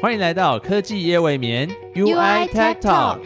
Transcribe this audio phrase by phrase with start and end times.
[0.00, 3.18] 欢迎来到科技夜未眠 UI Tech Talk。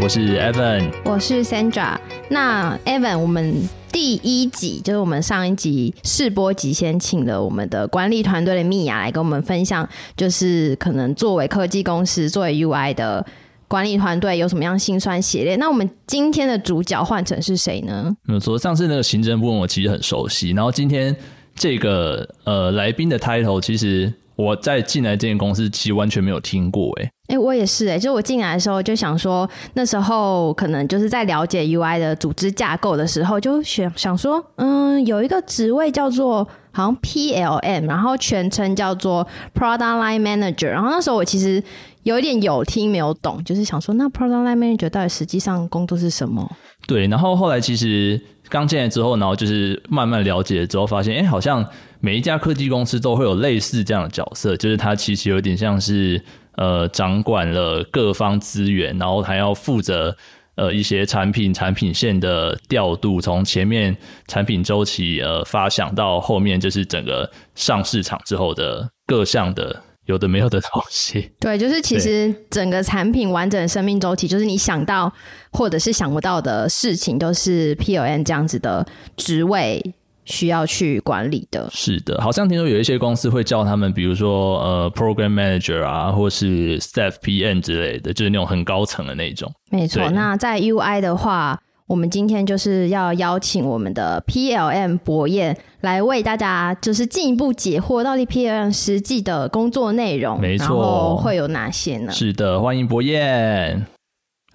[0.00, 1.96] 我是 Evan，我是 Sandra。
[2.30, 13.26] 那 Evan，我们第一集就是我们上一集试播集，先请了我们的管理团队的米娅来跟我们分享，就是可能作为科技公司、作为 UI 的
[13.68, 15.56] 管理团队有什么样辛酸血泪。
[15.56, 18.14] 那我们今天的主角换成是谁呢？
[18.28, 21.14] 嗯，说上次那个行政部门我其实很熟悉，然后今天
[21.54, 27.10] 这个呃来宾的 title 其实我在进来这间公司其实完全没有听过，哎。
[27.28, 40.68] 哎，我也是哎，就我进来的时候就想说，那时候可能就是在了解 UI 的组织架构的时候，就想想说，嗯，有一个职位叫做好像 PLM，然后全称叫做 Product Line Manager。
[40.68, 41.60] 然后那时候我其实
[42.06, 46.48] 有一点有听没有懂，就是想说，那 Product Line Manager 到底实际上工作是什么？
[46.86, 51.66] 对，然后后来其实刚进来之后，然后就是慢慢了解之后，发现，哎，好像
[51.98, 56.22] 每一家科技公司都会有类似这样的角色，就是它其实有点像是。
[56.58, 60.16] 呃，掌管了各方资源，然后还要负责
[60.54, 63.94] 呃一些产品产品线的调度，从前面
[64.26, 71.30] 产品周期呃发想到后面就是整个上市场之后的各项的有的没有的东西。
[71.38, 75.12] 对，就是其实整个产品完整的生命周期，就是你想到
[75.52, 79.94] 或者是想不到的事情，都是 P O N 这样子的职位。
[80.28, 89.48] 需要去管理的，是的，好像听说有一些公司会叫他们，比如说呃，program manager 啊，或是 staff PM 之类的，就是那种很高层的那种。
[89.70, 91.56] 没错，那在 UI 的话，
[91.88, 102.10] 我们今天就是要邀请我们的 PLM 博彦来为大家就是进一步解惑，到底 PLM 实际的工作内容，没错，会有哪些呢？
[102.10, 103.86] 是的，欢迎博彦。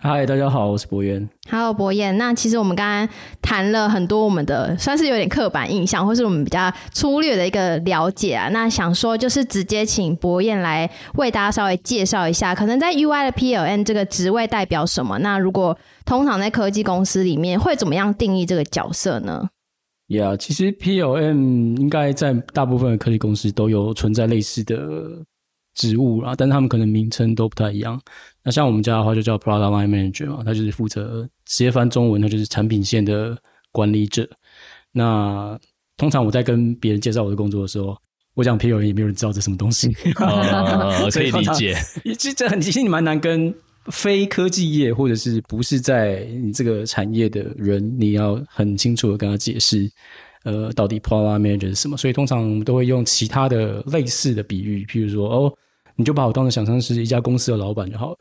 [0.04, 1.30] 嗨，大家好，我是博彦。
[1.48, 2.18] Hello，博彦。
[2.18, 3.08] 那其实我们刚刚
[3.40, 8.50] 谈了很多我们的，算是有点刻板印象，或是我们比较粗略的一个了解啊。
[8.50, 15.20] 那想说就是直接请博彦来为大家稍微介绍一下，可能在 UI 的 PLN 这个职位代表什么？
[15.20, 19.50] 那如果通常在科技公司里面会怎么样定义这个角色呢
[20.08, 24.80] ？Yeah，其实 PLM 应该在大部分的科技公司都有存在类似的
[25.82, 28.00] 职务啦，但是他们可能名称都不太一样。
[28.44, 33.36] 那像我们家的话，就叫 Product Line Manager 嘛，他就是负责直接翻中文，他就是产品线的
[33.72, 34.30] 管理者。
[34.92, 35.60] 那
[35.98, 37.98] 通常我在跟别人介绍我的工作的时候，
[38.36, 39.92] 我讲 P O N 也没有人知道这什么东西，
[41.12, 41.76] 可以理解。
[42.04, 43.52] 其实这很其实你蛮难跟
[43.86, 49.90] 非科技业或者是不是在你这个产业的人，你要很清楚的跟他解释，
[50.44, 51.98] 呃，到底 Product Manager 是什么。
[51.98, 55.54] 所以通常我们都会用其他的类似的比喻，譬如说哦。
[56.02, 58.18] 你就把我当成想象是一家公司的老板就好了，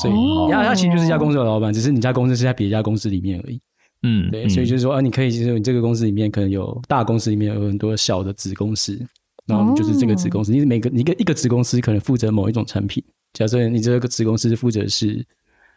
[0.00, 0.14] 所以
[0.52, 3.60] 他他其实就是一家公司的老板，只是你家公司是在别家公司里面而已。
[4.02, 9.00] 嗯，对，所以就是说啊，你可以就是你这个公司里面可能有大公司里面有很多小的子公司，
[9.46, 13.02] 然后就是这个子公司，你每个一个一个子公司可能负责某一种产品。
[13.32, 15.24] 假设你这个子公司负责是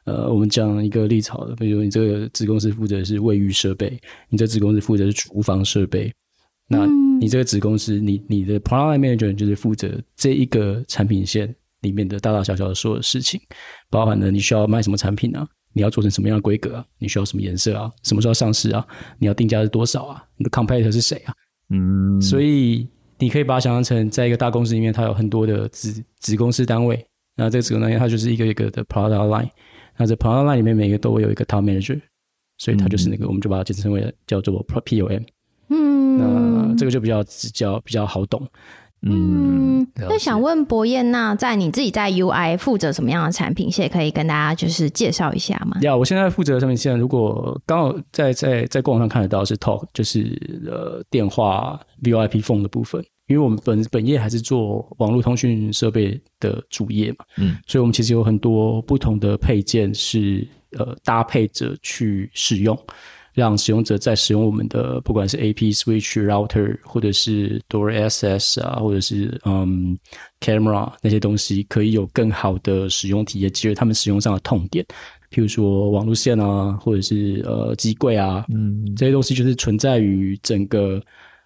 [0.06, 3.98] 呃，我们讲一个例子好了，比如你这个子公司负责是卫浴设备，
[4.30, 6.14] 你这子公司负责是厨房设备。
[6.68, 6.86] 那
[7.20, 13.40] 你这个子公司，你你的 product manager 就是负责这一个产品线里面的大大小小的所有事情，
[13.90, 18.86] 包含了你需要卖什么产品啊，你要做成什么样的规格啊，你需要什么颜色啊，什么时候上市啊，
[19.18, 21.34] 你要定价是多少啊，你的 competitor 是谁啊？
[21.70, 27.02] 嗯，所以你可以把它想象成，在一个大公司里面，它有很多的子子公司单位，
[27.36, 29.50] 那这个子公司单位它就是一个一个的 product line，
[29.98, 32.00] 那这 product line 里面每个都会有一个 top manager，
[32.58, 35.24] 所以它就是那个我们就把它简称为叫做 POM。
[35.70, 36.18] 嗯，
[36.70, 38.48] 那这个就比较比较比较好懂。
[39.04, 45.78] 嗯，那想问博彦，那在你自己在 UI 负责什么样的产品线，可以跟大家就是介绍一下吗？
[45.82, 50.36] 呀，我现在负责的产品线，如果刚好在在在官网上看得到是 Talk，就是
[50.66, 62.76] 呃电话 VIP Phone 的部分，因为我们本本业还是做网络通讯设备的主业嘛，嗯，所以我们其实有很多不同的配件是呃搭配着去使用。
[63.38, 69.96] 让使用者在使用我们的不管是 AP switch router 或者是 door SS 啊，或者是嗯
[70.40, 74.84] camera 那些东西，可以有更好的使用体验，解决他们使用上的痛点。
[75.30, 81.00] 譬如说网路线啊，或者是呃机柜啊，嗯，这些东西就是存在于整个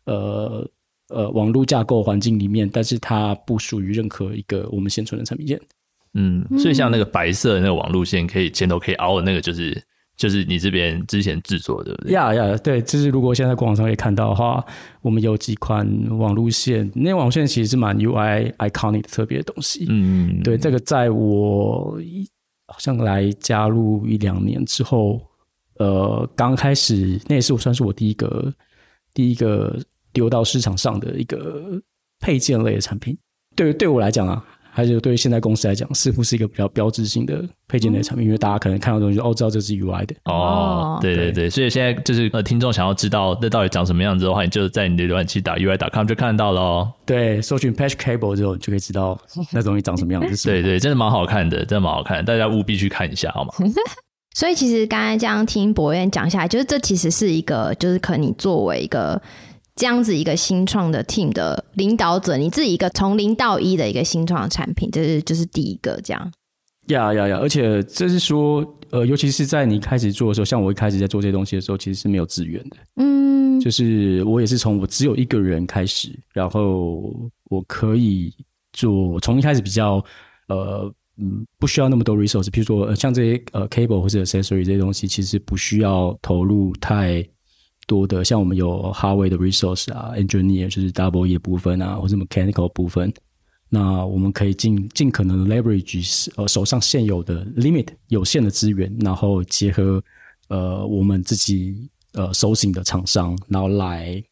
[0.06, 0.66] 呃
[1.10, 5.60] 呃网络架构环境里面，但是它不属于任何一个我们现存的产品线。
[6.14, 9.78] 嗯，所以像那个白色的那个网路线，可以前头可以凹的那个，就是。
[10.22, 14.64] 就是你这边之前制作的，呀呀，对，就是如果现在广场上可以看到的话，
[15.02, 15.84] 我们有几款
[16.16, 19.88] 网路线，那网路线其实是蛮 UI iconic 的特别的东西。
[19.90, 21.98] 嗯，对，这个在我
[22.68, 25.20] 好像来加入一两年之后，
[25.80, 28.54] 呃，刚开始那也是我算是我第一个
[29.16, 29.76] 第一个
[30.14, 31.82] 丢到市场上的一个
[32.20, 33.18] 配件类的产品。
[33.56, 34.46] 对对我来讲啊。
[34.74, 46.94] 还是对于现在公司来讲，似乎是一个比较标志性的配件类产品，因为大家可能看到东西哦，知道这是 UI 的哦，对对对，所以现在就是呃，听众想要知道那到底长什么样子的话，你就在你的浏览器打 UI.com 就看到了哦。
[47.06, 49.20] 对，搜寻 Patch Cable 之后，就可以知道
[49.52, 50.48] 那东西长什么样子。
[50.48, 53.52] 对对，真的蛮好看的，真的蛮好看，大家务必去看一下，好吗？
[54.34, 59.22] 所以其实刚才这样听博彦讲下来，就是这其实是一个，就是可能你作为一个。
[59.76, 66.32] 这样子一个新创的 team 的领导者，你自己一个从零到一的一个新创产品，这是就是第一个这样。
[66.88, 67.38] 呀呀呀！
[67.38, 72.78] 而且这是说，呃，尤其是在你开始做的时候，像我一开始在做这些东西的时候，其实是没有资源的。
[72.96, 77.14] 嗯，就是我也是从我只有一个人开始，然后
[77.50, 78.34] 我可以
[78.74, 80.04] 做从一开始比较
[80.48, 87.26] 呃嗯不需要那么多 resource，比如说像这些呃 cable 或者 accessory 这些东西，其实不需要投入太。
[87.88, 93.14] 多的像我们有 hardware 的 resource 啊，engineer 就是 double E 的部分啊，或者 mechanical 部分，
[93.70, 100.02] 那我们可以尽尽可能 leverage 呃手上现有的 limit 有限的资源，然后结合
[100.48, 104.24] 呃我们自己呃手型的厂商，然后来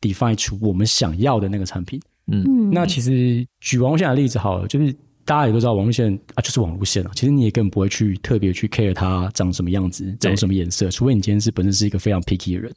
[0.00, 2.00] define 出我们想要的那个产品。
[2.26, 4.92] 嗯，那其实举网络线的例子好了，就是
[5.24, 12.72] 大家也都知道网络线啊，就是网络线啊，其实你也根本不会去特别去 care 它长什么样子，长什么颜色，除非你今天是本身是一个非常 picky 的人。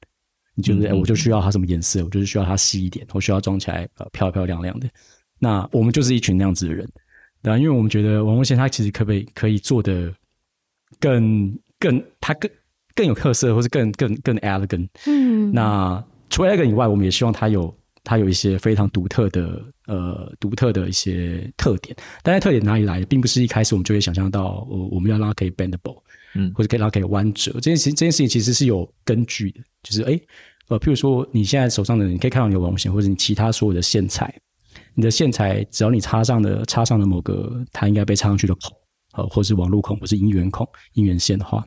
[0.56, 4.88] 你就是哎，我就需要它什么颜色，我就是需要它细一点，我需要装起来呃漂漂亮亮的。
[5.40, 6.88] 那我们就是一群那样子的人，
[7.42, 10.14] 对因为我们觉得网络线它其实可不可以可以做的
[11.00, 12.50] 更更他更
[12.96, 14.88] 更有特色，或是更更更 elegant。
[15.08, 21.96] 嗯，那除了 elegant 以外，我们也希望他有它有一些非常独特的呃独特的一些特点。
[22.22, 26.00] 但是特点哪里来的，并不是一开始我们就会想象到，我我们要让它可以 bendable。
[26.36, 30.20] 嗯，或者可以让它可以弯折，这件事这件事情其实是有根据的，就是哎，
[30.68, 34.34] 呃，譬如说你现在手上的，你可以看到你的网线，或者你其他所有的线材，
[34.96, 38.76] 你的线材只要你插上的插上的某个它应该被插上去的孔，
[39.14, 41.64] 呃，或是网路孔，或是音源孔、音源线的话，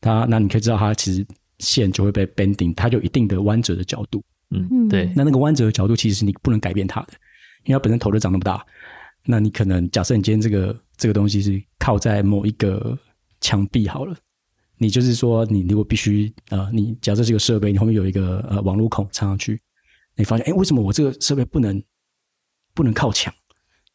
[0.00, 1.24] 它那你可以知道它其实
[1.58, 7.12] 线就会被 bending，它有一定的弯折的角度，嗯，对，那那个弯折的角度其实是你不能改变它的，
[7.64, 8.66] 因为它本身头就长那么大，
[9.24, 12.98] 那你可能假设你今天这个这个东西是靠在某一个。
[13.40, 14.16] 墙壁好了，
[14.78, 19.60] 你就是说，你如果必须呃，你假设这个设备，你后面有一个呃网络孔插上去，
[20.16, 21.82] 你发现哎，为什么我这个设备不能
[22.74, 23.32] 不能靠墙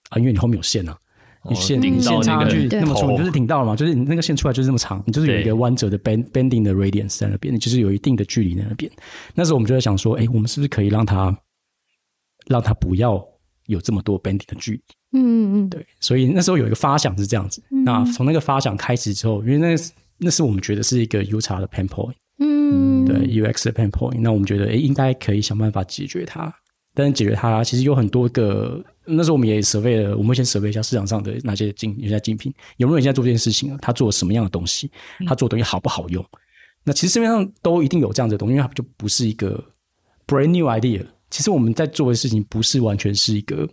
[0.09, 0.18] 啊？
[0.18, 0.97] 因为你后面有线啊，
[1.50, 8.92] 你线你线插上去那么粗，你就是顶到了嘛，就是你那个线出来就是这么长，你就是有一个弯折的 bend bending 的 radius 在那边，你就是有一定的距离在那边。
[9.33, 11.38] 那时候我们就在想说，哎，我们是不是可以让它
[12.47, 13.24] 让它不要
[13.68, 14.83] 有这么多 bending 的距离？
[15.15, 17.63] 嗯嗯嗯，对，所以那时候有一个发想是这样子。
[17.85, 19.75] 那从那个发想开始之后，因为那
[20.17, 24.19] 那是我们觉得是一个 U 叉的 pain point，嗯，对 UX 的 pain point。
[24.19, 26.53] 那我们觉得，诶，应该可以想办法解决它。
[26.94, 28.83] 但是解决它，其实有很多个。
[29.06, 33.77] 那时候我们也 survey 了，我们先 survey 一下市场上的那些竞有些竞品，有没有人在做这件事情啊？
[33.81, 34.89] 他做什么样的东西？
[35.27, 36.25] 他做的东西好不好用？
[36.83, 39.63] 那其实市面上都一定有这样的东西，因为它就不是一个
[40.25, 41.06] brand new idea。
[41.29, 43.68] 其实我们在做的事情，不是完全是一个。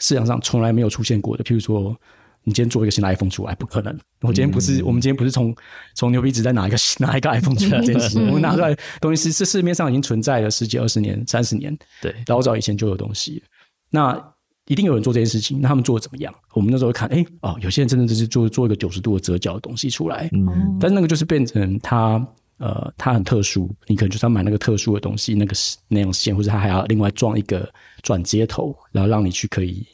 [0.00, 1.96] 市场上从来没有出现过的，譬如说，
[2.42, 3.96] 你今天做一个新的 iPhone 出来，不可能。
[4.22, 5.54] 我今天不是，我们今天不是从
[5.94, 13.42] 从牛皮纸再拿一个拿 一个 iPhone 出来，这件事，我们拿出来东西是是市面上已经存在了十几、二十年、三十年，对，老早以前就有东西。
[13.90, 14.18] 那
[14.66, 16.32] 一定有人做这件事情，那他们做的怎么样？
[16.54, 22.26] 我们那时候看，哎，哦，有些人真的就是做做一个九十度的折角的东西出来，嗯，但是那个就是变成它。
[22.60, 25.56] 呃，它很特殊，你可能就是要买那个特殊的东西，那个
[25.88, 27.66] 那种线，或者它还要另外装一个
[28.02, 29.86] 转接头，然后让你去可以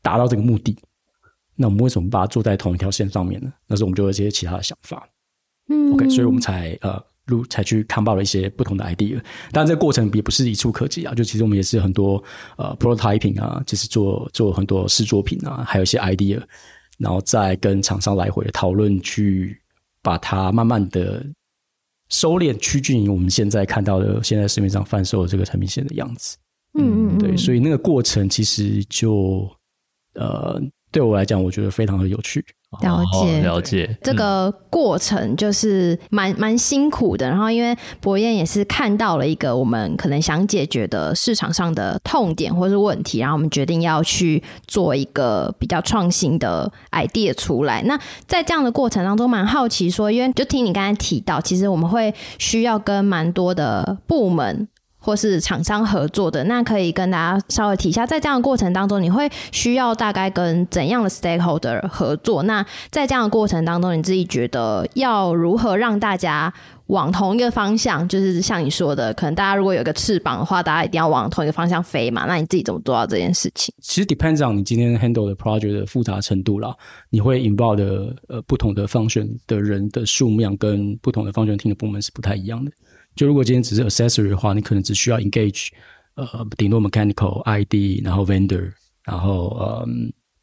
[0.00, 0.78] 达到这个目的。
[1.56, 3.52] 那我们为什么把它做在同一条线上面呢？
[3.66, 5.08] 那时候我们就有一些其他的想法。
[5.68, 9.20] 嗯，OK，所以我们才呃录才去看报了一些不同的 idea。
[9.50, 12.22] 当然，这个过程也不是一触可及啊，就其实我们也是很多
[12.56, 16.40] 呃 prototyping 啊，就是做做很多试作品啊，还有一些 idea，
[16.96, 19.60] 然后再跟厂商来回讨论，去
[20.00, 21.26] 把它慢慢的。
[22.14, 26.36] 收敛趋近于我们现在看到的现在市面上贩售的这个产品线的样子，
[26.78, 29.50] 嗯嗯，对，所以那个过程其实就
[30.14, 32.44] 呃，对我来讲，我觉得非常的有趣。
[32.80, 37.28] 了解了解，这个过程就是蛮蛮辛苦的。
[37.28, 47.82] 然后，因为博彦也是看到了一个我们可能想解决的市场上的痛点或是问题，然后我们决定要去做一个比较创新的 idea 出来。
[47.82, 54.68] 那在这样的过程当中，蛮好奇说，因为就听你刚才提到，其实我们会需要跟蛮多的部门。
[55.04, 62.42] 或是厂商合作的，那可以跟大家稍微提一下，在这样的过程当中，你会需要大概跟怎样的 stakeholder 合作？
[62.44, 66.50] 那在这样的过程当中，你自己觉得要如何让大家
[66.86, 72.24] 往同一个方向，就是像你说的，可能大家如果有一个翅膀的话，大家一定要往同一个方向飞嘛。
[72.26, 73.74] 那你自己怎么做到这件事情？
[73.82, 76.74] 其实 depends on 你今天 handle 的 project 的复杂程度啦，
[77.10, 82.72] 你会 involve 的呃不同的 function 的人的数量跟不同的 function team 的部门是不太一样的。
[83.14, 85.68] 就如果今天只是 accessory 的话，你可能只需要 engage
[86.14, 88.70] 呃顶多 mechanical ID，然后 vendor，
[89.04, 89.88] 然后呃。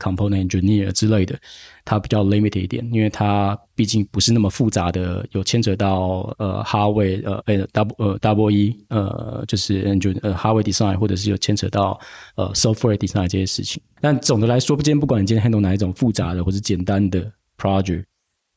[0.03, 1.39] Component engineer 之类的，
[1.85, 11.99] 它比较 limited 一点，因为它毕竟不是那么复杂的，有牵扯到呃 hardware 呃呃 double 呃 double E 呃就是 engine 呃 hardware design，或者是有牵扯到
[12.35, 13.79] 呃 software design 这些事情。
[13.99, 18.03] 但总的来说，不今天不管你今天 handle 哪一种复杂的或者简单的 project，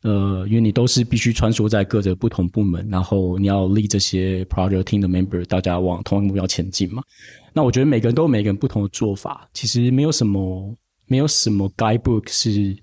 [0.05, 7.03] 呃，因为你都是必须穿梭在各个不同部门，然后你要 lead 这些 project team 的 member，大家往同一个目标前进嘛。
[7.53, 10.73] 那我觉得每个人都有每个人不同的做法，其实没有什么。
[11.07, 12.75] 没有什么 guidebook 是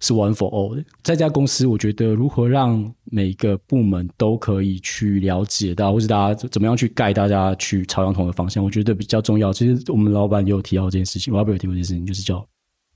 [0.00, 0.84] 是 one for all 的。
[1.02, 9.50] 在家公司，我觉得如何让每个部门都可以去了解到，或者大家怎么样去盖大家去朝向同一个方向，我觉得比较重要。
[9.50, 12.46] 其实我们老板也有提到这件事情，Robert 有提过这件事情，就是叫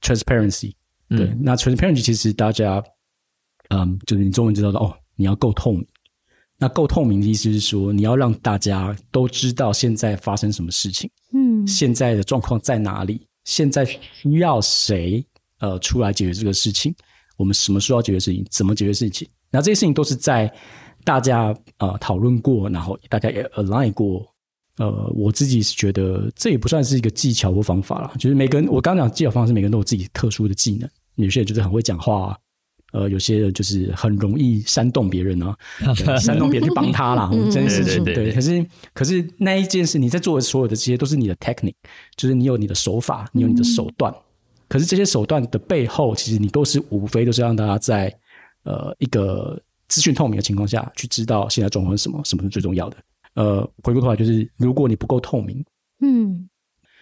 [0.02, 0.72] transparency。
[1.08, 2.84] 对，那 transparency 其实大家，
[3.68, 5.87] 嗯，就是你中文知道的哦，你要够透明。
[6.56, 13.26] 那够透明的意思是说，你要让大家都知道现在发生什么事情，嗯，现在的状况在哪里。
[13.44, 15.23] 现在需要谁
[15.59, 16.94] 呃出来解决这个事情？
[17.37, 18.47] 我们什么时候要解决事情？
[18.50, 19.28] 怎么解决事情？
[19.50, 20.50] 那这些事情都是在
[21.04, 24.25] 大家呃讨论过，然后大家也 align 过。
[24.78, 30.88] 呃，我自己是觉得这也不算是一个技巧或方法了，就是每个人我刚讲技巧方式，每个人都有自己特殊的技能。
[31.16, 32.37] 有些人就是很会讲话。
[32.94, 35.56] 呃，有些人就是很容易煽动别人啊，
[36.20, 38.04] 煽动别人去帮他啦，这件事情。
[38.04, 41.74] 对，可是可是那一件事，你在做的所有的这些都是你的 technique，
[42.16, 44.14] 就是你有你的手法，你有你的手段。
[44.68, 48.16] 可是这些手段的背后，其实你都是无非都是让大家在
[48.62, 52.96] 呃一个资讯透明的情况下去知道现在状况是什么，什么是最重要的。
[53.34, 55.64] 呃，回过头来就是，如果你不够透明，
[56.00, 56.48] 嗯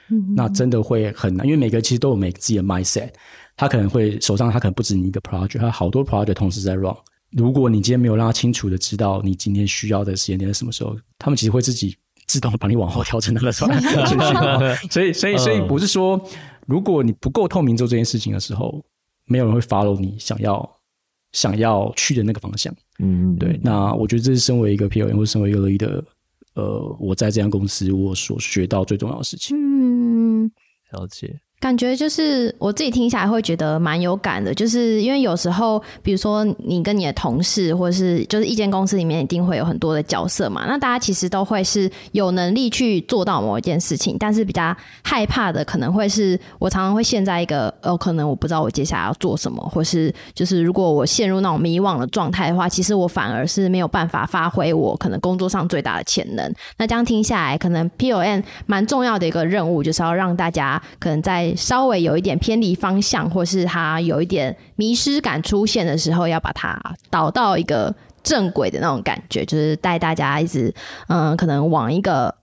[0.09, 3.11] 嗯，那真的会很难，因为每个人其实都有每个自己的 mindset。
[3.57, 6.95] 他可能会手上，他可能不止你一个 project，他好多 project 同时在 run。
[7.31, 13.89] 如果你今天没有让他清楚的知道你今天需要的时间点在什么时候，他们其实会自己自动把你往后调整那个顺序。
[14.91, 16.23] 所以，所以，所以不是说，
[16.67, 18.85] 如果你不够透明做这件事情的时候，
[19.25, 20.79] 没有人会 follow 你想要
[21.33, 22.75] 想要去的那个方向。
[22.99, 23.59] 嗯，对。
[23.63, 26.05] 那我觉得这是身为一个 P O N 或者身为一个 leader，
[26.55, 29.57] 呃，我在这家公司我所学到最重要的事情。
[29.57, 30.51] 嗯，
[30.91, 31.41] 了解。
[31.63, 56.53] 感觉就是我自己听下来会觉得蛮有感的，就是因为有时候，比如说你跟你的同事，或者是就是一间公司里面一定会有很多的角色嘛，那大家其实都会是有能力去做到某一件事情，但是比较害怕的可能会是我常常会陷在一个哦，可能我不知道我接下来要做什么，或是就是如果我陷入那种迷惘的状态的话，其实我反而是没有办法发挥我可能工作上最大的潜能。
[56.77, 66.81] 那这样听下来，可能 P O N 蛮重要的一个任务，就是要让大家可能在稍微有一点偏离方向，或是他有一点迷失感出现的时候，要把它
[67.11, 70.73] 导到一个正轨的那种感觉，就是带大家一直
[71.09, 72.35] 嗯，可能往一个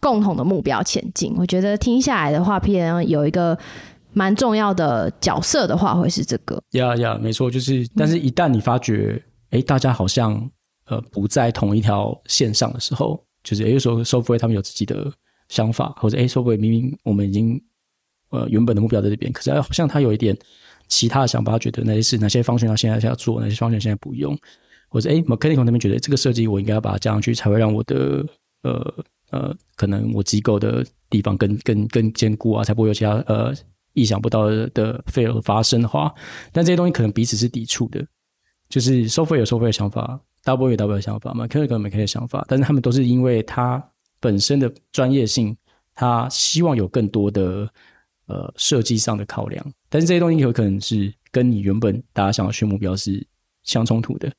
[0.00, 1.34] 共同的目标前进。
[1.36, 3.58] 我觉得听下来的话 N 有一个
[4.12, 6.62] 蛮重要的角色的话，会是这个。
[6.72, 10.50] 呀呀，没错，就是，但是一旦你发觉，哎，大家好像
[10.86, 15.10] 呃不在同一条线上的时候，就是有时候 software 他们有自己的
[15.48, 17.60] 想法，或者哎，software 明明我们已经。
[18.34, 20.36] 呃，原本的目标在这边，可是好像他有一点
[20.88, 24.36] 其他的想法，觉得哪些是哪些方向他现在要做，哪些方向现在不用，
[24.88, 28.26] 或者哎，mechanical 那边觉得这个设计我应该要把它加上去，才会让我的
[28.64, 28.94] 呃
[29.30, 33.54] 呃，可能我机构的地方更更更坚固啊，才不会有其他呃
[33.92, 36.12] 意想不到的 fail 发生的话，
[36.52, 38.04] 但这些东西可能彼此是抵触的，
[38.68, 43.82] 就是 software 有 software 的想法，double 有 double 的想法，mechanical 有 mechanical 的想法，但是他们都是因为他
[44.20, 45.56] 本身的专业性，
[45.94, 47.70] 他希望有更多的。
[48.26, 53.26] 呃，设计上的考量，但是这些东西有可能是跟你原本大家想要去目标是
[53.62, 54.32] 相冲突的。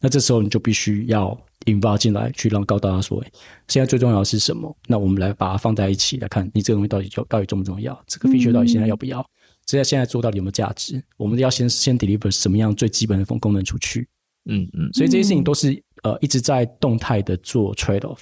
[0.00, 3.22] 那这时候你就必须要引发进来，去让告大家说：，
[3.68, 4.76] 现在最重要的是什么？
[4.86, 8.00] 那我们来把它放在一起来看，你这个东西到底就到底重不重要？
[8.06, 9.24] 这个 feature 到底现在要不要？
[9.64, 11.02] 这在现在做到底有没有价值？
[11.16, 14.08] 我们要先先 deliver 什么样最基本的功功能出去？
[14.46, 14.92] 嗯嗯。
[14.92, 18.18] 所以这些事情都是呃一直在动态的做 trade off，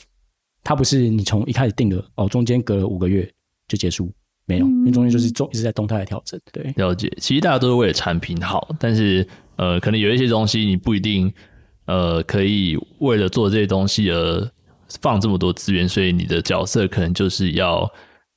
[0.62, 3.30] 它不是你从一开始定的哦，中间隔了五个月
[3.68, 4.12] 就结束。
[4.50, 6.38] 没有，因为中间就是做一直在动态的调整。
[6.52, 7.08] 对，了解。
[7.18, 11.32] 其实大家都是为了产品好，但是呃，可能有一些东西你不一定
[11.86, 14.50] 呃可以为了做这些东西而
[15.00, 17.88] 放这么多资源，所以你的角色可能就是要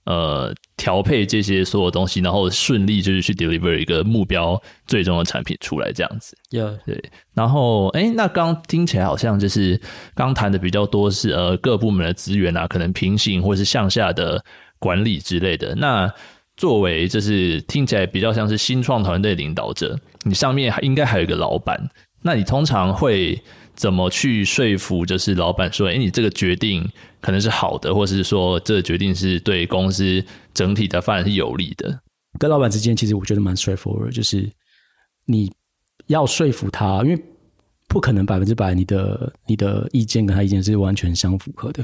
[0.05, 6.37] 呃调配这些所有东西，然后顺利就是去 deliver 一个目标最终的产品出来这样子。
[6.51, 7.01] Yeah，对，
[7.33, 9.81] 然后哎，那刚听起来好像就是
[10.13, 14.43] 刚谈的比较多是呃各部门的资源啊，可能平行或是向下的
[14.83, 15.73] 管理之类的。
[15.75, 16.13] 那
[16.57, 21.79] 作为就是听起来比较像是新创团队领导者，你上面还应该还有一个老板，
[22.21, 23.41] 那你通常会
[23.73, 26.85] 怎么去说服就是老板说，哎，你这个决定
[27.21, 30.23] 可能是好的，或是说这个决定是对公司
[30.53, 32.01] 整体的发展是有利的？
[32.37, 34.51] 跟老板之间其实我觉得蛮 straightforward，就是
[35.25, 35.51] 你
[36.07, 37.23] 要说服他，因为
[37.87, 41.83] 不可能百分之百你的你的意见跟他意见是完全相符合的。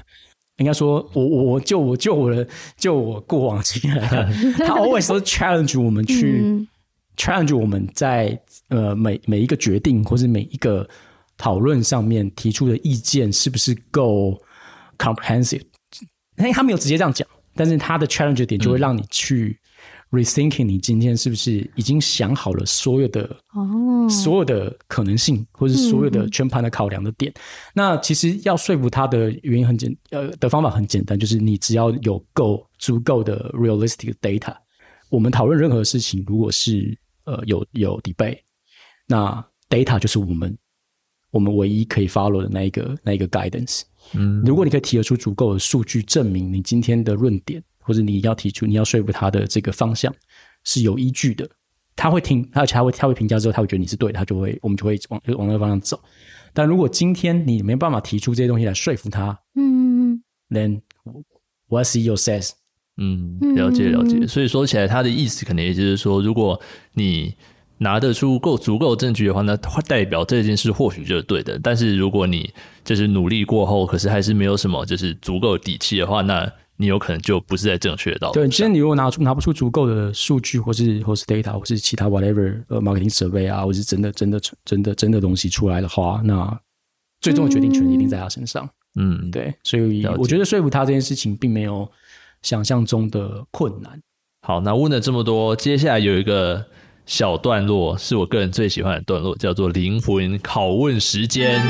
[0.60, 2.48] 应该说，我我我就我就我的
[2.78, 4.00] 就我过往经验，
[4.60, 6.68] 他 always 都 challenge 我们去、嗯
[7.18, 8.40] challenge 我们在
[8.70, 10.88] 呃每每一个决定或是每一个
[11.38, 14.40] 讨论上面提出的意见是不是够
[14.98, 15.64] comprehensive？
[16.38, 19.60] 哎，他没有直接这样讲，但是他的 challenge 点就会让你去
[20.12, 23.24] rethinking 你今天是不是已经想好了所有的
[23.54, 27.32] 哦，所有的可能性，或是所有的全盘的考量的点。
[27.74, 34.56] 那其实要说服他的原因很简，呃，的方法很简单，就是你只要有够足够的 realistic data。
[35.10, 38.40] 我们讨论任何事情，如果是呃有有 debate，
[39.08, 40.58] 那 data 就是我们
[41.32, 43.82] 我们唯一可以 follow 的那一个那一个 guidance。
[44.14, 50.14] 嗯，如果你可以提得出足够的数据证明你今天的论点，或者你要提出你要说服他的这个方向
[50.64, 51.50] 是有依据的，
[51.96, 56.00] 他会听，而且他会他会评价之后，他会觉得你是对的，他就会我们就会往往那个方向走。
[56.54, 60.82] 但如果今天你没办法提出这些东西来说服他嗯，，then
[61.68, 62.52] what CEO says，
[62.98, 64.18] 嗯，了解了解。
[64.20, 66.62] 嗯所以说起来，他的意思可能也就是说，如果
[66.94, 67.34] 你
[67.80, 71.58] 拿得出够足够证据的话，那代表这件事或许就是对的。
[71.64, 72.54] 但是如果你
[72.84, 86.58] 就是努力过后，可是还是没有什么就是足够底气的话，那你有可能就不是在正确的道路对，其实你如果拿出拿不出足够的数据，或是或是 data，或是其他 whatever 呃 marketing survey 啊，或是真的真的真的真的东西出来的话，那
[87.20, 88.68] 最终的决定权一定在他身上。
[88.96, 91.90] 嗯，对，所以我觉得说服他这件事情并没有
[92.42, 94.02] 想象中的困难。
[94.48, 96.66] 好，那问了这么多，接下来有一个
[97.06, 101.62] 小段落是我个人最喜欢的段落，叫做灵魂拷问时间。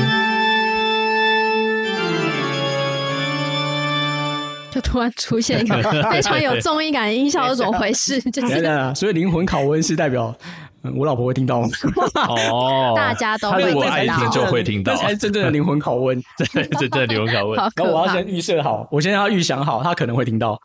[4.80, 8.20] 就突然出现一个 非常有综艺感的音效，是怎么回事？
[8.30, 8.62] 就是
[8.94, 10.34] 所以灵魂拷问是代表，
[10.82, 11.68] 嗯，我老婆会听到吗？
[12.50, 16.20] 哦，大家都他如果会知道爱听就会听到这，才是真正的灵魂拷问。
[16.38, 17.58] 对，这真的灵魂拷问。
[17.58, 18.26] 好可怕然后我要先。
[18.26, 20.58] 预设好，我先让他预想好，他可能会听到。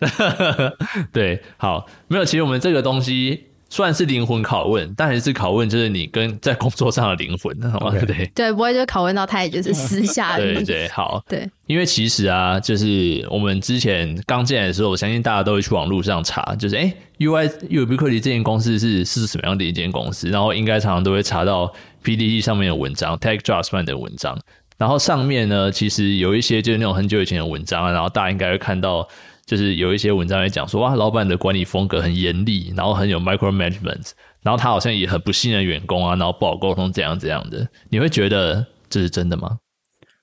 [1.12, 7.92] 对，好，没有，其实我们这个东西算是灵魂拷问，但还是拷问就是你跟在工作上的灵魂，好吗？
[8.06, 8.26] 对。
[8.34, 10.54] 对，不会就拷问到他，也就是私下里。
[10.54, 11.50] 对对，好，对。
[11.68, 21.74] 因为其实啊，就是我们之前刚进来的时候，我相信大家都会去网络上查，就是哎，UI Ubiquity 这间公司是是什么样的一间公司，然后应该常常都会查到
[22.04, 24.40] PDD 上面的文章，TechJobs 上面的文章，
[24.78, 29.08] 然后上面呢，其实有一些就是那种很久以前的文章啊，然后大家应该会看到，
[29.46, 39.60] 就是有一些文章在讲说，哇，老板的管理风格很严厉，然后很有 micromanagement，然后他好像也很不信任员工啊，然后不好沟通，怎样怎样的，你会觉得这是真的吗？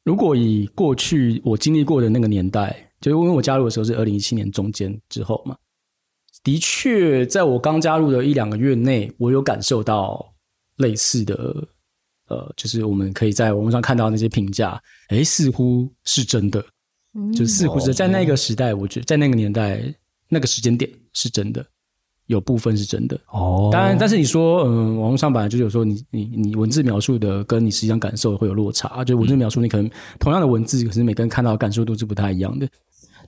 [0.03, 5.57] 如果以过去我经历过的那个年代，就是因为我加入的时候是二零一七年中间之后嘛，
[6.43, 10.35] 的确，在我刚加入的一两个月内，我有感受到
[10.79, 11.35] 类似的，
[12.27, 16.65] 呃，就是我们可以在网络上看到那些评价，诶，似乎是真的，
[17.15, 19.83] 嗯就似乎是在那个时代，我觉得在那个年代
[20.29, 21.65] 那个时间点是真的，
[22.27, 23.21] 有部分是真的。
[23.31, 32.67] 哦当然，但是你说，嗯，网络上本来就是有时候你你你文字描述的跟你实际上感受会有落差，就文字描述你可能同样的文字，可是每个人看到的感受都是不太一样的。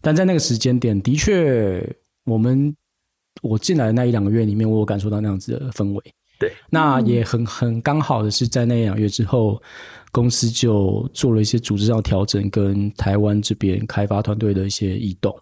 [0.01, 1.87] 但在那个时间点，的确，
[2.25, 2.75] 我们
[3.43, 6.03] 我进来的那一两个月里面，我有感受到那样子的氛围。
[6.71, 9.61] 那也很很刚好的是，在那两月之后，
[10.13, 15.37] 公司就做了一些组织上调整，跟台湾这边开发团队的一些异动。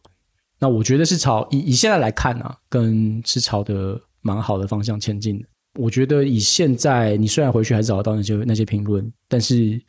[0.59, 5.47] 那我觉得是朝以以现在来看啊，跟是朝的蛮好的方向前进的。
[5.79, 9.81] 我觉得以现在，你虽然回去还找得到那些那些评论，但是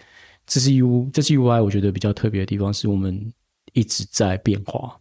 [0.47, 3.21] 这是 U 这是 UI，我觉得比较特别的地方是我们
[3.73, 4.97] 一直在变化，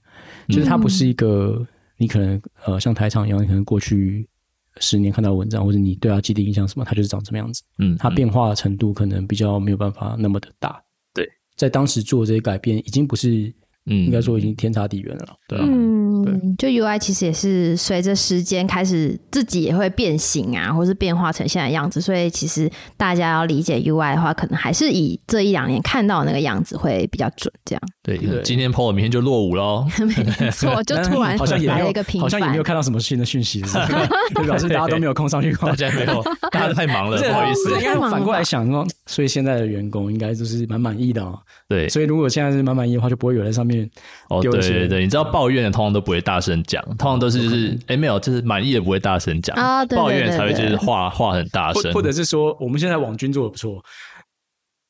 [0.48, 1.64] 就是它不是一个
[1.96, 4.28] 你可能呃像台场一样，你可能过去
[4.78, 7.62] 十年看到文章，或者你对他既定印象什么，他就是长什么样子。
[7.78, 10.82] 嗯，他变化的程度可能比较没有办法那么的大。
[11.14, 13.52] 对，在当时做这些改变，已经不是
[13.86, 15.36] 嗯应该说已经天差地远了。
[15.48, 27.52] 对啊，嗯，嗯，就 UI 其实也是随着时间开始自己也会变形啊，或是变化成现在的样子，所以其实大家要理解 UI 的话，可能还是以这一两年看到的那个样子会比较准。
[27.64, 29.86] 这样对对，今天 PO 明天就落伍喽。
[30.40, 32.62] 没错， 就突然好像也没有来了一个平好像也没有。
[32.62, 37.70] 看到什么新的讯息，是不是 就表示大家都没有空上去大家没有，大家都太忙了，不不好意思
[38.08, 41.36] 反过来想说，所以现在的员工应该就是蛮满意的哦。
[41.68, 43.88] 对，所以如果现在是蛮满意的话，就不会有人在上面
[44.28, 49.56] 哦，对对对，你知道抱怨的通常都不会大声讲，通常都是就是哎没有，就是满意的不会大声讲
[49.88, 53.82] 抱怨才会就是话话很大声，或或者是说我们现在网军做的不错。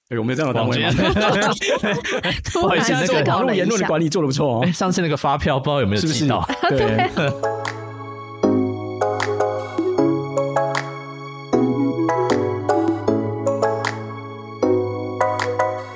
[0.08, 1.00] 有我们有这样的单网军位吗？
[2.52, 6.46] 不好意思那个网络言论的管理做的不错哦哎，上次那个发票不知道有没有寄到？？
[6.68, 7.08] 对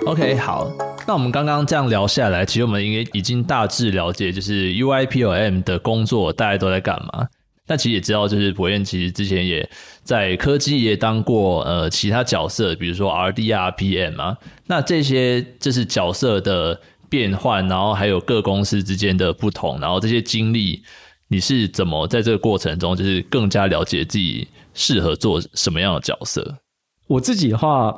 [0.07, 0.71] ，OK，好，
[1.07, 7.29] 那我们刚刚这样聊下来，其实我们应该已经大致了解，就是 UIPOM 的工作大家都在干嘛。
[7.69, 9.69] 那其实也知道，就是博彦其实之前也
[10.03, 14.37] 在科技也当过呃其他角色，比如说 R D R P M 啊。
[14.67, 20.83] 那这些就是角色的变换，然后还有各公司之间的不同，然后这些经历，
[21.29, 26.57] 你是怎么在这个过程中，就是更加了解自己适合做什么样的角色？
[27.07, 27.97] 我自己的话，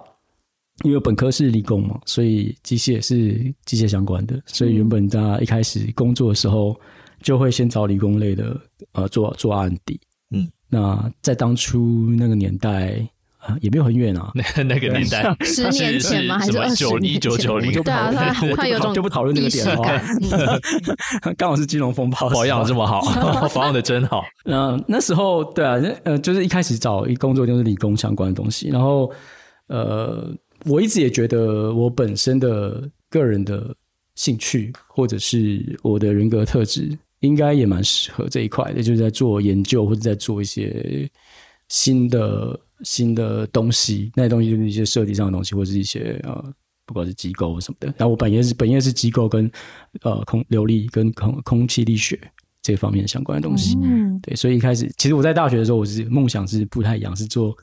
[0.85, 6.75] 因为本科是理工嘛，所以机械是机械相关的，所以原本大家一开始工作的时候，
[7.23, 8.57] 就会先找理工类的
[8.93, 10.01] 呃做做案底。
[10.31, 13.01] 嗯，那在当初那个年代
[13.39, 14.31] 啊、也没有很远啊。
[14.35, 16.39] 那 那个年代，十年前吗？
[16.39, 17.19] 还是二十九一？
[17.19, 17.73] 九九零？
[17.83, 18.13] 对啊，
[18.57, 20.61] 他有种就不讨论这个点了
[21.39, 23.01] 刚好是金融风暴保养这么好，
[23.55, 24.25] 保养的真好。
[24.45, 29.11] 那那时候，对啊，那呃，就是一开始找一工作就是理工相关的东西，然后
[29.69, 30.31] 呃，
[30.65, 33.75] 我一直也觉得我本身的个人的
[34.15, 41.11] 兴趣或者是我的人格特质，应该也蛮适合这一块的，就是在做研究或者在做一些
[41.69, 46.53] 新的新的东西，那些东西就是一些设计上的东西，或者是一些呃。
[46.89, 49.51] 不管是机构什么的，然后我本业是本业是机构跟
[50.01, 52.19] 呃空流力跟空空气力学
[52.63, 53.77] 这方面相关的东西。
[53.83, 57.55] 嗯，对，所以一开始其实我在大学的时候，我是梦想是不太一样，是做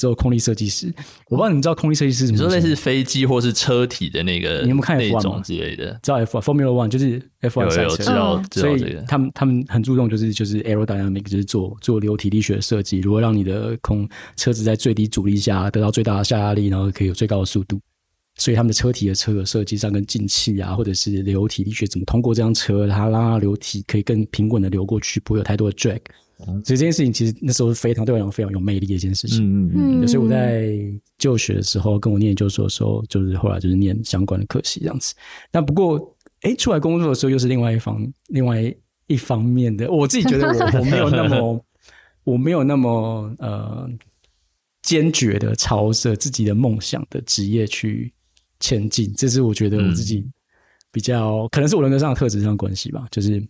[0.00, 0.92] 做空力设计师。
[1.28, 2.48] 我不知道你们知道空力设计师什么你说？
[2.48, 5.92] 类似飞机或是车体的那个，你有没有看那 F1 种之类的？
[6.02, 9.02] 知道 F Formula One 就是 F 有 one 赛车，有知道嗯所以知道这个。
[9.02, 17.78] 他们他们很注重就是就是 aerodynamic，就是做做流体力学的设计，如何让你的空车子在最低阻力下得到最大的下压力，然后可以有最高的速度。
[18.36, 26.00] 所以他们的车体的车的设计上跟进气啊，或者是流体力学怎么通过这辆车，它让它流体可以更平稳的流过去，不会有太多的 drag。
[26.44, 29.44] 所以这件事情其实那时候是非常对我来讲非常有魅力的一件事情。
[29.44, 30.74] 嗯嗯嗯所以我在
[31.18, 35.14] 就学的时候，跟我念研究所的时候，就是后来就是念相关的科系这样子。
[35.50, 38.74] 但不过，哎，出来工作的时候又是另外一方，另外
[39.06, 39.90] 一方面的。
[39.90, 41.64] 我自己觉得我 我没有那么，
[42.24, 43.90] 我没有那么呃
[44.82, 48.12] 坚决的朝着自己的梦想的职业去
[48.60, 49.12] 前进。
[49.14, 50.26] 这是我觉得我自己
[50.90, 53.06] 比较、可能是我人格上的特质上的关系吧。
[53.10, 53.46] 就是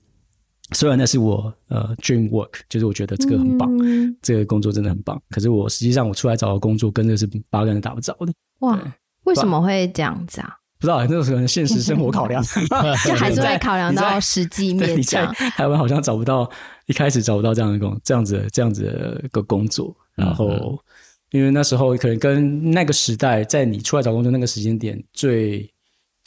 [0.72, 3.68] 虽然那是我呃 dream work，就是我觉得这个很棒。
[3.82, 5.20] 嗯这个工作真的很棒。
[5.30, 8.32] 可是我实际上我出来找的工作跟这个是八竿子打不着的。
[8.60, 8.80] 哇，
[9.24, 10.56] 为什么会这样子啊？
[10.78, 12.42] 不知道，那个可能现实生活考量，
[13.06, 15.34] 就还是会考量到实际对，你在面这样。
[15.34, 16.50] 台湾好像找不到，
[16.86, 19.94] 一开始找不到这样的工，这样子的这样子的一个工作。
[20.14, 20.78] 然后，
[21.32, 25.70] 因为那时候可能跟那个时代，在你出来找工作那个时间点最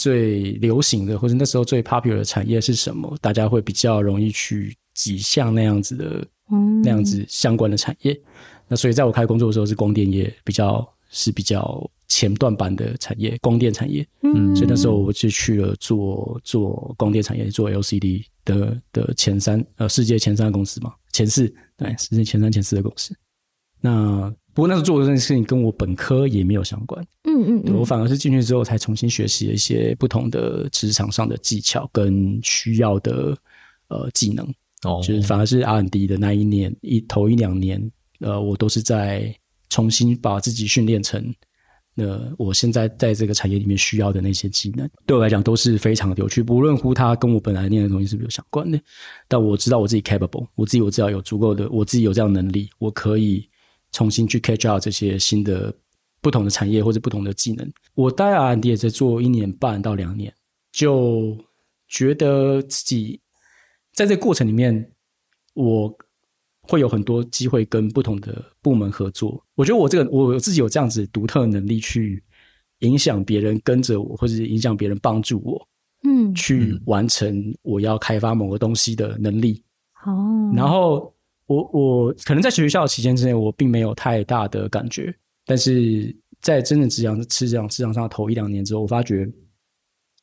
[0.04, 8.20] 最流行的，或者那时候最 popular 的产业是什么，大家会比较容易去挤向那样子的嗯那样子相关的产业。
[8.68, 14.06] 那所以在我开工作的时候，是光电业比较是比较前段版的产业，光电产业。
[14.24, 23.16] 嗯所以那时候我就去了做做光电产业，做 LCD 的的前三呃世界前三的公司嘛，前四对世界前三前四的公司。
[23.80, 33.36] 那不过那时候做的这件事情跟我本科也没有相关，嗯嗯嗯，我反而是进去之后才重新学习了一些不同的职场上的技巧跟需要的
[33.88, 34.48] 呃技能。
[34.84, 37.82] 哦，就是反而是 R&D 的那一年一头一两年，
[38.20, 39.34] 呃，我都是在
[39.70, 41.34] 重新把自己训练成，
[41.96, 48.78] 呃，我现在在这个产业里面需要的那些技能，对我来讲都是非常的有趣，不论乎它跟我本来念的东西是不是有相关的，
[49.30, 53.48] 但我知道我自己 capable，我自己我知道有足够的，我自己有这样的能力，我可以
[53.94, 55.74] 重新去 catch up 这些新的
[56.22, 57.72] 不同的产业或者不同的技能。
[57.96, 60.34] 我大概 R&D 也在做一年半到两年，
[60.74, 61.38] 就
[61.88, 63.22] 觉得自己
[63.94, 64.92] 在这个过程里面，
[65.54, 65.96] 我
[66.64, 69.42] 会有很多机会跟不同的部门合作。
[69.56, 72.24] 我觉得我这个我自己有这样子独特的能力去
[72.80, 75.56] 影响别人跟着我，或者是影响别人帮助我。
[75.56, 75.70] 嗯
[76.06, 79.64] 嗯，去完成我要开发某个东西的能力。
[80.06, 81.13] 哦，然后
[81.48, 85.14] 我我可能在学校期间之内，我并没有太大的感觉，
[85.46, 89.30] 但是在真正职场职场职场上头一两年之后，我发觉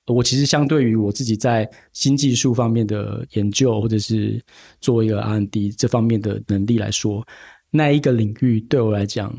[0.07, 4.43] 我其实相对于我自己在新技术方面的研究，或者是
[4.81, 7.25] 做一个 R&D 这方面的能力来说，
[7.71, 9.33] 那一个领域对我来讲，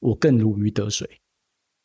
[0.00, 1.08] 我更如鱼得水。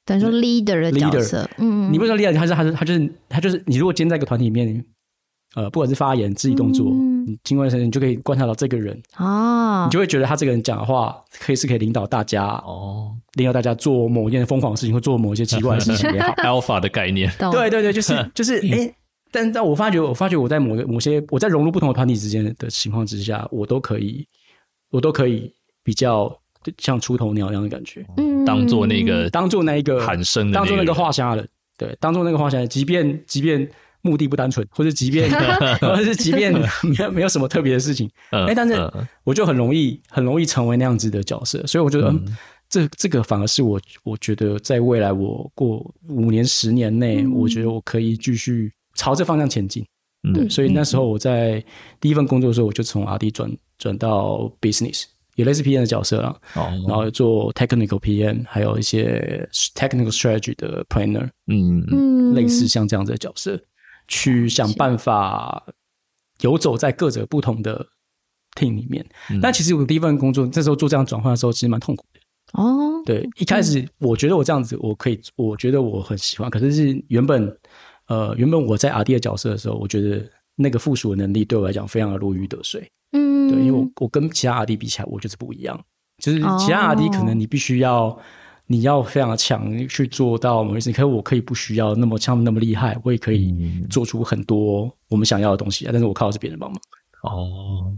[0.05, 4.85] 等于说 leader 的角 leader 色，嗯，你不知道 leader，他是他是他就是他就是你如果今天在一个团体里面，
[5.55, 9.85] 呃，不管是发言、肢体动作，嗯你经过一段时间，你就可以观察到这个人，哦。
[9.85, 13.15] 你，就会觉得他这个人讲的话可以是可以领导大家，哦。
[13.33, 16.11] 领导大家做某一件疯狂的事情，或做某一些奇怪的事情。
[16.11, 16.33] 也 好。
[16.37, 17.51] ，alpha 的概念，懂。
[17.51, 18.93] 对对对，就是 就是哎。
[19.31, 24.27] 但但我发觉，我发觉我在某个某些我在融入不同的团体之间的情况之下，我都可以，
[24.89, 26.35] 我都可以比较
[26.79, 28.43] 像出头鸟一样的感觉，嗯。
[28.43, 33.69] 当做那个当做那一个喊声的当做那个话匣人画虾的，对，当做那个画虾，即便即便
[34.01, 35.29] 目的不单纯，或者即便
[35.81, 39.07] 或者是即便没有 没有什么特别的事情，嗯哎但是嗯。
[39.23, 42.37] 我就很容易很容易成为那样子的角色，所以我觉得，嗯，
[42.69, 49.85] 这这个反而是我我觉得在未来我过五年十年内，我觉得我可以继续朝这方向前进。
[50.23, 50.33] 嗯。
[50.33, 51.63] 对，所以那时候我在
[51.99, 55.03] 第一份工作的时候，我就从 R D 转转到 business，
[55.35, 62.33] 也类似 PM 的角色啦，哦，然后做 technical PM，还有一些 technical strategy 的 planner，嗯。
[62.35, 63.59] 类似像这样子的角色，
[64.09, 65.65] 去想办法
[66.41, 67.87] 游走在各者不同的
[68.55, 69.05] team 里面。
[69.29, 72.19] 嗯但其实我第一份工作，这时候做这样转换的时候，其实蛮痛苦的。
[72.53, 77.57] 哦，对，一开始我觉得我这样子我可以，我觉得我很喜欢，可是是原本
[78.07, 82.89] 呃原本我在阿弟的角色的时候，我觉得那个附属的能力对我来讲非常的如鱼得水。
[83.11, 85.79] 嗯，对，因为我我跟其他阿弟比起来，我就是不一样。
[86.17, 88.19] 就是其他哦 R D 可能你必须要
[88.71, 95.89] 你要非常的强去做到某一些事情，可是我可以不需要那么像他们那么厉害，我也可以嗯做出很多我们想要的东西啊。
[95.91, 96.79] 但是我靠的是别人帮忙。
[97.23, 97.91] 哦，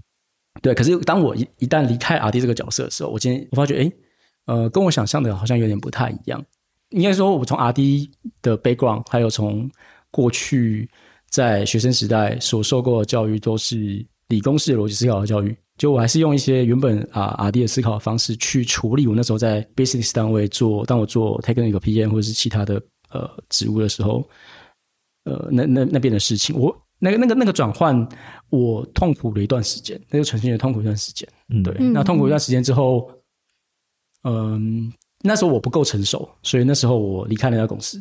[0.61, 3.91] 对，可是当我一一旦离开 R D 这个角色的时候，我今天我发觉，哎，
[4.45, 6.41] 呃，跟我想象的好像有点不太一样。
[6.91, 8.09] 应该说，我从 R D
[8.41, 9.69] 的 background，还有从
[10.09, 10.89] 过去
[11.29, 15.53] 在学生时代所受过的教育，都是理工式的逻辑思考的教育。
[15.81, 24.23] 就我还是用一些原本啊 R D 的思考方式去处理我那时候在 business 单位做，当我做 technical PM 或者是其他的呃职务的时候，
[25.23, 28.07] 呃，那那那边的事情，我那个那个那个转换，
[28.51, 31.27] 我痛苦了一段时间，那就呈现了痛苦一段时间。
[31.49, 33.09] 嗯对，嗯那痛苦一段时间之后，
[34.21, 37.99] 嗯，那时候我不够成熟，所以那时候我离开了那家公司。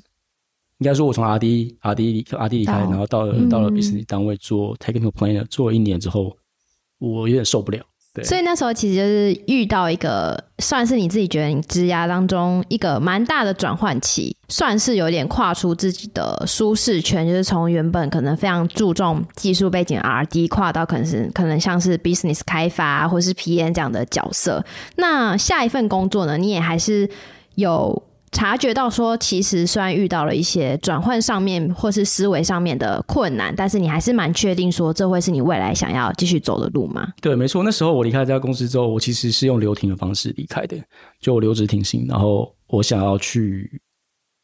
[0.81, 6.37] 应该说，我从 R D R D 离 R D 离开，然后到了、嗯到了 business 单位做 technical planner，做了一年之后，
[7.01, 7.81] 我有点受不了。
[8.13, 24.65] 对，所以那时候其实就是遇到一个算是你自己觉得你职涯当中一个蛮大的转换期，算是有点跨出自己的舒适圈，就是从原本可能非常注重技术背景 R D 跨到可能是可能像是 business 开发或是 PM 这样的角色。
[24.97, 27.09] 那下一份工作呢，你也还是
[27.55, 28.03] 有
[28.33, 37.13] 察觉到说，其实虽然遇到了一些转换上面或是思维上面的困难，但是你还是蛮确定说这会是你未来想要继续走的路吗？
[37.21, 37.65] 对，没错。
[37.65, 40.77] 那时候我离开这家公司之后，我其实是用留停的方式离开的，
[41.21, 43.81] 就我留职停薪，然后我想要去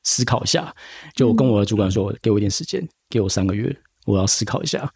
[0.02, 0.74] 思考一下。
[1.14, 4.92] 就我跟我的主管说，给我一点时间，给我三个月，我要思考一下。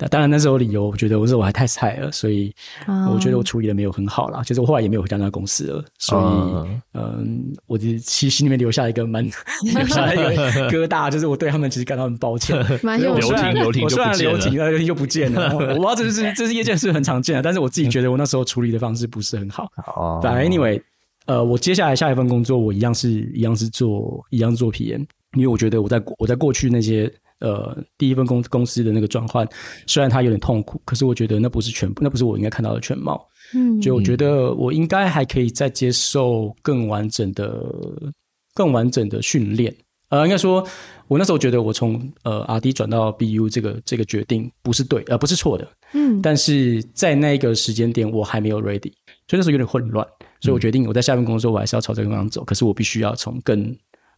[0.00, 2.52] 那当然那时候理由，我觉得我说我还太菜了，所以
[2.86, 4.42] 哦我觉得我处理的没有很好啦。
[4.42, 9.22] 就是我后来也没有回到那家公司了，所以嗯嗯，我的其实心里面留下一个蛮
[9.62, 10.36] 留下一个
[10.70, 12.56] 疙瘩，就是我对他们其实感到很抱歉。
[12.82, 15.54] 蛮有留所以我虽然停留停我虽然就不见了留停，但留停就不见了。
[15.54, 19.70] 我不知道这是这是业界是很常见的，但是我自己觉得我那时候处理的方式不是很好。
[19.96, 20.80] 哦反正 anyway，
[21.26, 29.48] 呃，我接下来下一份工作，我一样是一样是做一样做 PM，因为我觉得我在我在过去那些呃第一份公公司的那个转换，
[29.86, 33.26] 虽然它有点痛苦，可是我觉得那不是全部，那不是我应该看到的全貌。
[33.52, 37.64] 嗯就我觉得我应该还可以再接受更完整的、
[38.54, 39.74] 更完整的训练。
[40.10, 40.66] 呃，应该说，
[41.08, 45.66] 我那时候觉得我从呃 R D 转到 B U 这个这个决定不是对，呃，不是错的。
[45.92, 48.92] 嗯但是在那个时间点，我还没有 ready，
[49.28, 50.06] 所以那时候有点混乱。
[50.40, 52.42] 所以我决定我在下份工作，我还是要朝这个方向走。
[52.44, 53.60] 可是我必须要从更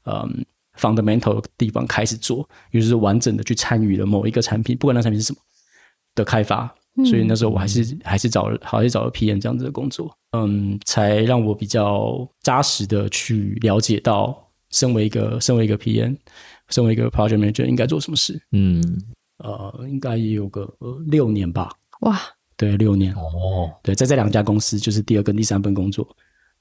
[0.05, 0.45] 嗯
[0.79, 5.39] fundamental 的地方开始做，也就是完整的去参与了某一个产品，不管那产品是什么
[6.15, 6.75] 的开发。
[7.07, 14.37] 所以那时候我还是还是找了，还是找了 PM 这样子的工作，嗯，才让我比较扎实的去了解到，
[14.69, 16.15] 身为一个身为一个 PM，
[16.69, 18.39] 身为一个 project manager 应该做什么事。
[18.51, 18.83] 嗯。
[19.39, 22.21] 呃，应该也有个、呃、六年吧，哇，
[22.57, 23.13] 对，六年。
[23.15, 23.73] 哦。
[23.83, 26.07] 对，在这两家公司，就是第二跟第三份工作，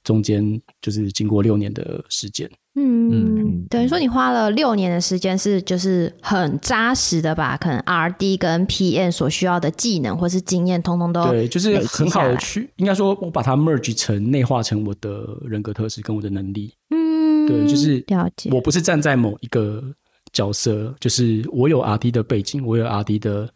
[0.02, 2.50] 中间就是经过六年的时间。
[2.74, 7.54] 嗯，等于说你花了六年的时间，是就是很扎实的吧？
[7.58, 16.72] 可能 R D 跟 P N 所需要的技能或是经验，通通都对，就是很好的去，应该说我把它 merge 成内化成我的人格特质跟我的能力。
[16.88, 18.48] 嗯，对，就是了解。
[18.50, 19.84] 我不是站在某一个
[20.32, 23.46] 角色，就是我有 R D 的背景，我有 R D 的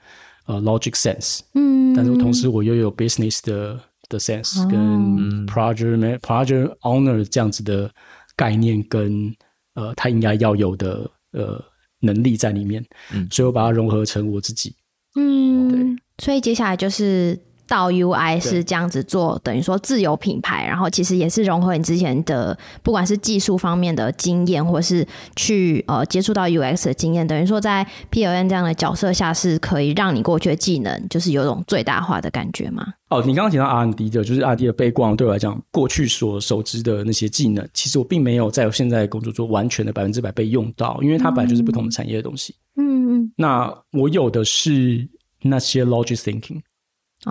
[0.45, 4.69] 呃 logic sense，嗯，但是同时我又有 business 的的 sense 哦。
[4.71, 7.91] 跟 project man- project owner 这样子的
[8.37, 9.35] 概念跟
[9.75, 11.63] 呃他应该要有的呃
[12.01, 13.27] 能力在里面，嗯。
[13.31, 14.75] 所以我把它融合成我自己。
[15.15, 16.03] 嗯，对。
[16.19, 32.87] 所以接下来就是到 UI 是这样子做，等于说自有品牌，然后其实也是融合你之前的不管是技术方面的经验，或是去呃接触到 UX 的经验，等于说在 PLN 这样的角色下，是可以让你过去的技能就是有种最大化的感觉吗？
[33.09, 42.55] 哦，你刚刚提到 R&D 的，就是 R&D 的背光，对我来讲，过去所熟知的那些技能，其实我并没有在我现在的工作中完全的百分之百被用到，因为它本来就是不同的产业的东西。
[42.77, 45.09] 嗯嗯，那我有的是
[45.43, 46.61] 那些 logic thinking，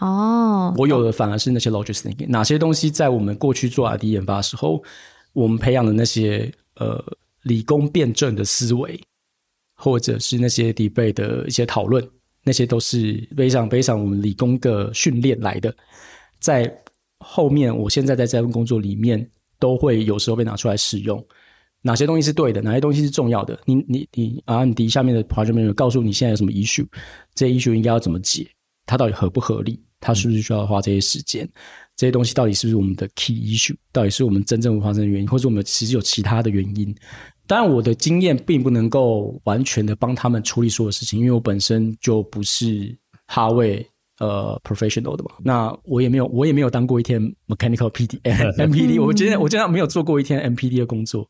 [0.01, 2.27] 哦，我有的反而是那些 logic thinking。
[2.27, 4.83] 哪些东西在我们过去做 ID 研发的时候，
[5.33, 7.03] 我们培养的那些呃
[7.43, 8.99] 理工辩证的思维，
[9.75, 12.05] 或者是那些 debate 的一些讨论，
[12.43, 15.73] 那些都是非常非常我们理工的训练来的。
[16.39, 16.71] 在
[17.19, 19.29] 后面，我现在在这份工作里面，
[19.59, 21.25] 都会有时候被拿出来使用。
[21.81, 23.57] 哪些东西是对的，哪些东西是重要的？
[23.65, 26.85] 你你你 R&D 下面的 project manager 告诉你现在有什么 issue，
[27.33, 28.47] 这些 issue 应该要怎么解，
[28.87, 31.49] 它到底合不合理，它是不是需要花这些时间？
[31.95, 33.75] 这些东西到底是不是我们的 key issue？
[33.91, 36.93] 到底是我们真正发生的原因，或者我们其实有其他的原因？
[37.47, 43.83] 当然，我的经验并不能够完全的帮他们处理所有事情，因为我本身就不是哈位
[44.19, 45.31] 呃 professional 的嘛。
[45.43, 51.27] 那我也没有，我也没有当过一天 mechanical PD MPD，我今天我今天没有做过一天 MPD 的工作，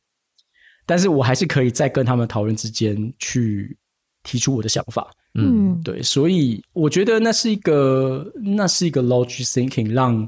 [0.86, 3.78] 但是我还是可以在跟他们讨论之间去
[4.24, 5.10] 提出我的想法。
[5.36, 5.82] 嗯。
[5.84, 10.28] 对，所以我觉得那是一个，那是一个 logic thinking，让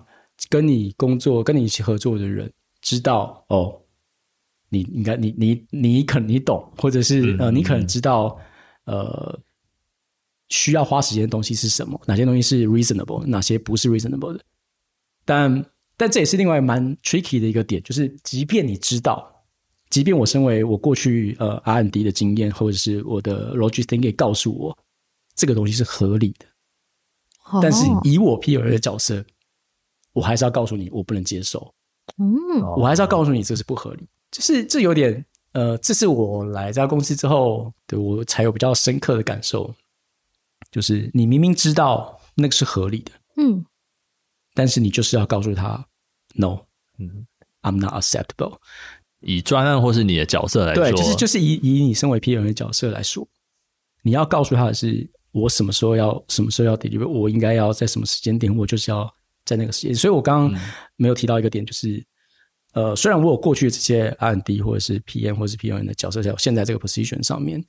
[0.49, 3.81] 跟你工作、跟你一起合作的人知道哦，
[4.69, 8.37] 你应该你你你可能你懂，或者是呃，你可能知道
[8.85, 9.39] 呃，
[10.49, 14.39] 需要花时间的东西是什么，哪些东西是 reasonable，哪些不是 reasonable 的。
[15.25, 15.65] 但
[15.97, 19.27] 但这也是另外蛮 tricky 的一个点，就是即便你知道，
[19.89, 24.77] 即便我身为我过去呃 R&D 的经验，或者是我的 logic thinking 告诉我
[25.37, 26.45] 这个东西是合理的，
[27.61, 29.23] 但是哦以我 P R 的角色，
[30.11, 31.73] 我还是要告诉你我不能接受，
[32.17, 32.59] 嗯。
[32.75, 34.05] 我还是要告诉你这是不合理。
[34.29, 35.23] 就是这有点
[35.53, 39.73] 呃，这是我来这家公司之后，对我才有比较深刻的感受，
[40.69, 43.63] 就是你明明知道那个是合理的，嗯。
[44.53, 45.85] 但是你就是要告诉他
[46.33, 46.57] no，
[46.97, 47.27] 嗯
[47.61, 48.57] ，I'm not acceptable。
[49.19, 53.27] 以专案或是你的角色来说，对，就是就是以以你身为 P R 的角色来说，
[54.01, 59.07] 你要告诉他的是，我什么时候要什么时候要 deliver，我应该要在什么时间点，我就是要
[59.45, 59.93] 在那个时间。
[59.93, 60.61] 所以我刚刚
[60.95, 62.03] 没有提到一个点，就是、
[62.73, 67.63] 呃，虽然我有过去的这些 R&D 或者是 PM 或者是 PM 的角色在我现在这个 position 上面，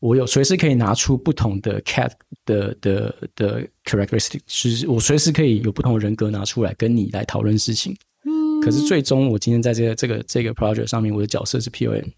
[0.00, 2.10] 我有随时可以拿出不同的 cat
[2.46, 7.94] 的的的 characteristic，就是我随时可以有不同的人格拿出来跟你来讨论事情。
[8.24, 12.12] 嗯，可是最终我今天在这个这个这个 project 上面，我的角色是 PON，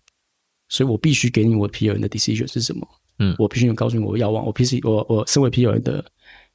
[0.68, 2.86] 所以我必须给你我 PON 的 decision 是什么。
[3.22, 6.04] 嗯我必须告诉你我要望，我 PC 我我身为 PON 的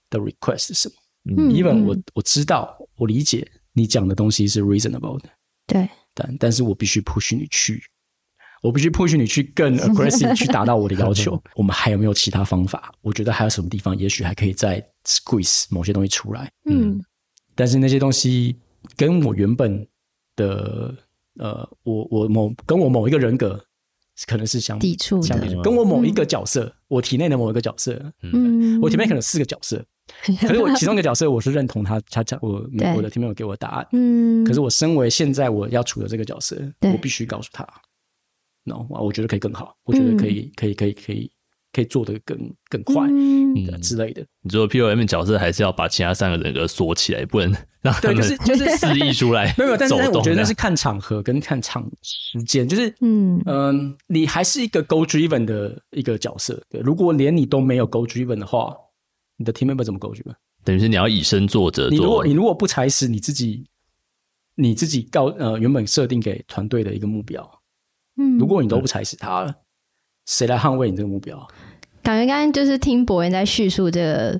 [0.09, 0.95] 的 request 是什么。
[1.29, 5.29] 嗯 even 我嗯我知道我理解你讲的东西是 reasonable 的，
[5.67, 7.81] 对，但但是我必须 push 你去，
[8.61, 11.41] 我必须 push 你去更 aggressive 去达到我的要求。
[11.55, 12.91] 我们还有没有其他方法？
[13.01, 16.49] 我觉得还有什么地方，也许还可以再 squeeze 某些东西出来。
[16.69, 17.03] 嗯
[17.55, 18.55] 但是那些东西
[18.95, 19.85] 跟我原本
[20.35, 20.95] 的
[21.39, 23.61] 呃，我我某跟我某一个人格
[24.25, 25.27] 可能是相抵触的。
[25.27, 29.83] 相抵触，跟我某一个角色，我体内的某一个角色，嗯，我体面可能四个角色，
[30.41, 37.67] 可是我其中一个角色我是认同他，他讲我我的前面有给我答案，嗯，可是我身为现在我要处的这个角色，我必须告诉他
[38.63, 41.31] ，no，我觉得可以更好，我觉得可以可以可以可以
[41.73, 42.37] 可以做得更
[42.69, 44.25] 更快嗯之类的。
[44.41, 47.51] 你说 P O M 角色还是要把其他三个人格锁起来，不能
[47.81, 56.61] 让他对们就是就是肆意出来没有，但是我觉得那是看场合跟看场时间，就是嗯嗯，你还是一个 goal driven 的一个角色。
[56.69, 58.75] 对，如果连你都没有 goal driven 的话，
[59.37, 60.33] 你的 team member 怎么 goal driven？
[60.63, 62.25] 等于是你要以身作则做你如果。
[62.25, 63.65] 你如果不踩死你自己，
[64.55, 67.61] 你自己告呃原本设定给团队的一个目标，
[68.17, 69.55] 嗯，如果你都不踩死他了，
[70.27, 71.35] 谁来捍卫你这个目标？
[72.03, 74.39] 感觉刚刚就是听博文在叙述这个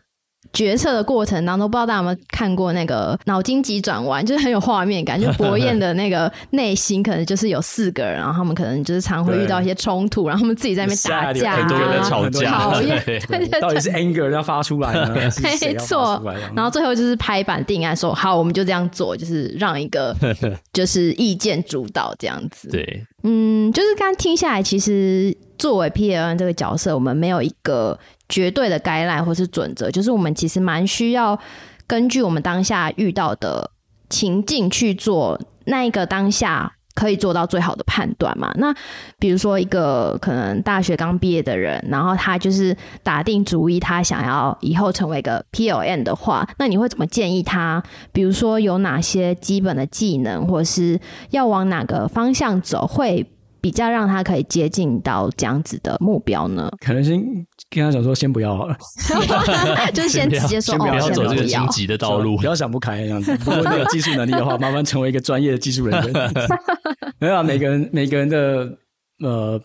[0.54, 5.20] 决策的过程当中，不知道大家有没有看过那个脑筋急转弯，就是很有画面感。
[5.20, 13.20] 就博彦的那个内心可能就是有四个人，然后他们可能就是常会遇到一些冲突，然后他们自己在那边打架、很多人在吵架，讨厌，对
[13.60, 15.14] 到底是 anger 要发出来呢？
[15.44, 16.24] 没错，
[16.56, 20.16] 然后最后就是拍板定案，说好，我们就这样做，就是让一个
[20.72, 22.70] 就是意见主导这样子。
[22.70, 27.98] 对，嗯，就是刚听下来，其实作为 P L N 这个角色，我们没有一个。
[28.30, 31.40] 绝对的概览或是准则，就是我们其实蛮需要
[31.88, 33.72] 根据我们当下遇到的
[34.10, 38.52] 情境去做那一个当下可以做到最好的判断嘛。
[38.58, 38.76] 那
[39.18, 47.82] 比如说一个可能大学刚毕业的人，然后他就是打定主意，他想要以后成为一个 PLN 的话，那你会怎么建议他？
[48.12, 51.00] 比如说有哪些基本的技能，或是
[51.30, 53.26] 要往哪个方向走会？
[53.62, 56.72] 比较让他可以接近到这样子的目标呢？
[56.80, 57.20] 可能先
[57.70, 58.78] 跟他讲说，先不要好了，
[59.94, 63.32] 就是先直接说，先不要走这个荆棘的道路，不要想不开这样子。
[63.46, 66.32] 如果你有技术能力的话，麻烦成为一个专业的技术人员。
[67.20, 68.78] 没有啊，每个人每个人的
[69.20, 69.60] 呃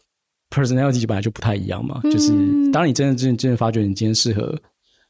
[0.50, 2.00] personality 本来就不太一样嘛。
[2.04, 2.32] 就是
[2.72, 4.58] 当你真的真真的发觉你今天适合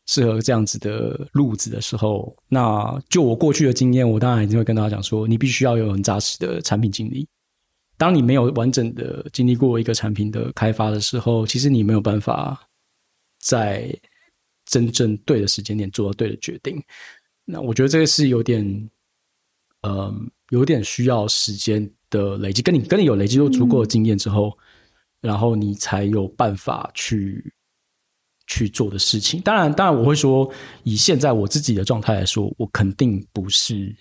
[0.07, 7.29] 适合这样子的路子的时候，那就我过去的经验，我当然一定会跟大家讲说，你必须要有很扎实的产品经历。
[8.03, 12.61] 当你没有完整的经历过一个产品的开发的时候，其实你没有办法
[13.39, 13.97] 在
[14.65, 16.83] 真正对的时间点做到对的决定。
[17.45, 18.91] 那我觉得这个是有点，
[19.83, 20.13] 呃，
[20.51, 22.61] 有点需要时间的累积。
[22.61, 24.53] 跟你跟你有累积过足够的经验之后，
[25.21, 27.55] 然后你才有办法去
[28.49, 29.41] 去做的事情。
[29.43, 33.95] 当然，当然我会说，以现在我自己的状态来说，我肯定不是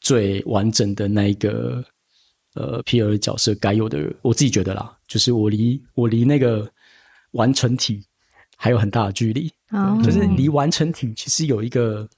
[0.00, 1.84] 最完整的那一个。
[2.56, 6.66] 呃，P R 角色该有的，我自己觉得啦，就是我离我离那个
[7.32, 8.02] 完成体
[8.56, 9.52] 还有很大的距离。
[10.02, 12.08] 就是离完成体其实有一个，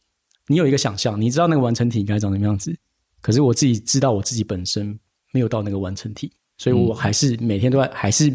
[0.46, 2.72] 你有一个想象，你知道那个完成体应该长什么样子。
[3.20, 4.96] 可是我自己知道我自己本身
[5.32, 8.32] 没有到那个完成体，所以我还是每天都在，还是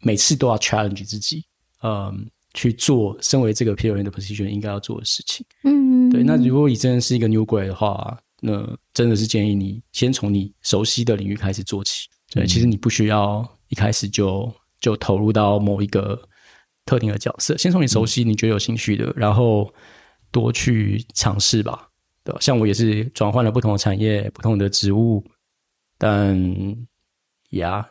[0.00, 1.44] 每次都要 challenge 自己，
[1.82, 5.44] 嗯，去做身为这个 P R 的 position 应该要做的事情。
[5.64, 6.22] 嗯，对。
[6.22, 8.18] 那如果你真的是一个 new guy 的话。
[8.44, 12.08] 那真的是建议你先从你熟悉的领域开始做起。
[12.32, 16.20] 对，其实你不需要一开始就就投入到某一个
[16.84, 19.72] 特定的角色，先从你熟悉、你觉得有兴趣的，然后
[20.32, 21.88] 多去尝试吧。
[22.24, 25.24] 对，像我也是转换了不同的产业、不同的职务，
[25.96, 26.36] 但
[27.50, 27.88] 呀，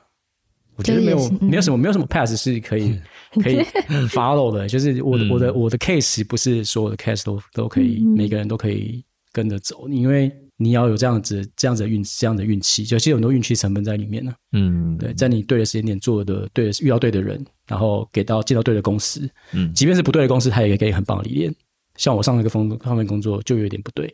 [0.76, 3.00] 我觉得没有没有什么没有什么 pass 是可以
[3.42, 3.60] 可以
[4.12, 4.68] follow 的。
[4.68, 9.02] 就是我的我的我的 case 不是所有的 case 都都可以，每个人都可以。
[9.32, 14.34] 跟着走，因为你要有这样子、这样子的运、这样的运气，就其实很多运气成分在里面呢。
[14.52, 21.54] 嗯，对，在你对的时间点做的对，遇到对的人，然后给到接到对的公司，嗯，即便是不对的公司，他也给很棒的理念。
[21.98, 24.14] 像我上一个方方面工作就有点不对，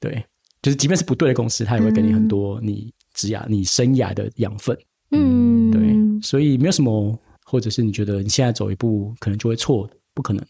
[0.00, 0.24] 对，
[0.62, 4.76] 就是即便是不对的公司，他也会给你很多你职涯、你生涯的养分。
[5.10, 5.80] 嗯，对，
[6.22, 10.44] 所以没有什么，或者是你觉得你现在走一步可能就会错，不可能，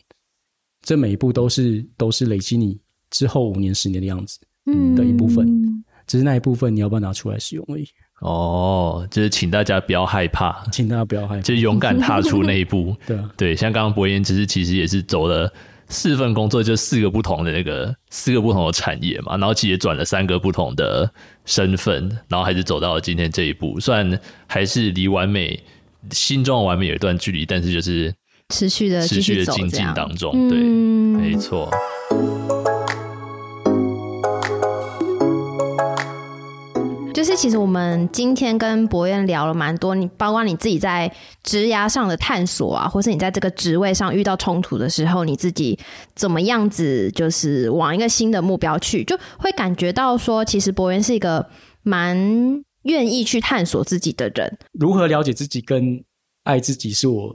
[0.82, 2.78] 这每一步都是都是累积你。
[3.10, 7.86] 之后五年、十年的样子，嗯，的一部分，只是那一部分你要不要拿出来使用而已。
[8.20, 12.96] 哦，就是请大家不要害怕， 请大家不要害怕，就是勇敢踏出那一步。
[13.06, 15.52] 对啊，对，像刚刚博言，其实其实也是走了
[15.88, 21.08] 四份工作，就四个不同的那个四个不同的产业嘛，然后其实也转了三个不同的
[21.44, 23.78] 身份，然后还是走到了今天这一步。
[23.78, 25.58] 虽然还是离完美、
[26.10, 28.12] 心中的完美有一段距离，但是就是
[28.48, 30.48] 持续的、持续的精进当中。
[30.48, 31.70] 对，没错。
[37.18, 41.12] 就是其实我们今天跟博彦聊了蛮多，你包括你自己在
[41.42, 45.76] 职涯上的探索啊，或是你在这个职位上遇到冲突的时候，你自己
[46.14, 51.44] 怎么样子，就是往一个新的目标去，就会感觉到说，其实博彦是一个
[51.82, 52.16] 蛮
[52.84, 54.56] 愿意去探索自己的人。
[54.70, 56.00] 如何了解自己跟
[56.44, 57.34] 爱自己，是我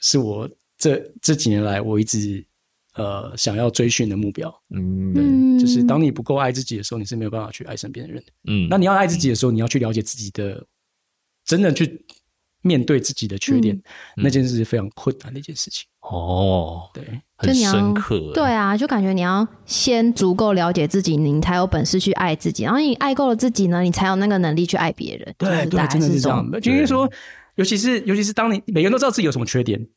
[0.00, 0.48] 是我
[0.78, 2.46] 这这几年来我一直。
[2.94, 8.68] 呃，想要追寻的目标，嗯，对，就是当你不够爱自己的时候，你是没有办法去爱身边的人的，嗯。
[8.68, 10.66] 那你要爱自己的时候，你要去了解自己的，
[11.44, 12.04] 真的去
[12.60, 13.80] 面对自己的缺点，
[14.16, 15.86] 那件事是非常困难的一件事情。
[16.00, 17.02] 哦，对，
[17.38, 25.34] 很深刻，对啊，就感觉你要先足够了解自己，你才有本事去爱自己，然后你爱够了自己呢，你才有那个能力去爱别人。
[25.38, 26.46] 对对，真的是这样。
[26.60, 27.10] 就是说，
[27.54, 29.88] 尤其是尤其是当你每个人都知道自己有什么缺点。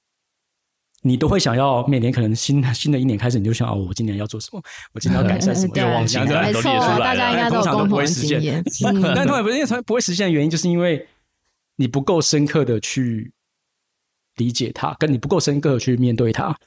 [1.07, 4.59] 你都会想要每年可能新新的一年开始，你就想哦，我今年要做什么？
[4.91, 5.73] 我今年要改善什么？
[5.75, 8.41] 愿望清单都列出来大家应该通常都不会实现。
[9.15, 11.07] 但通常不是因为不会实现的原因，就是因为
[11.75, 13.31] 你不够深刻的去
[14.37, 16.57] 理解它，跟你不够深刻的去面对它，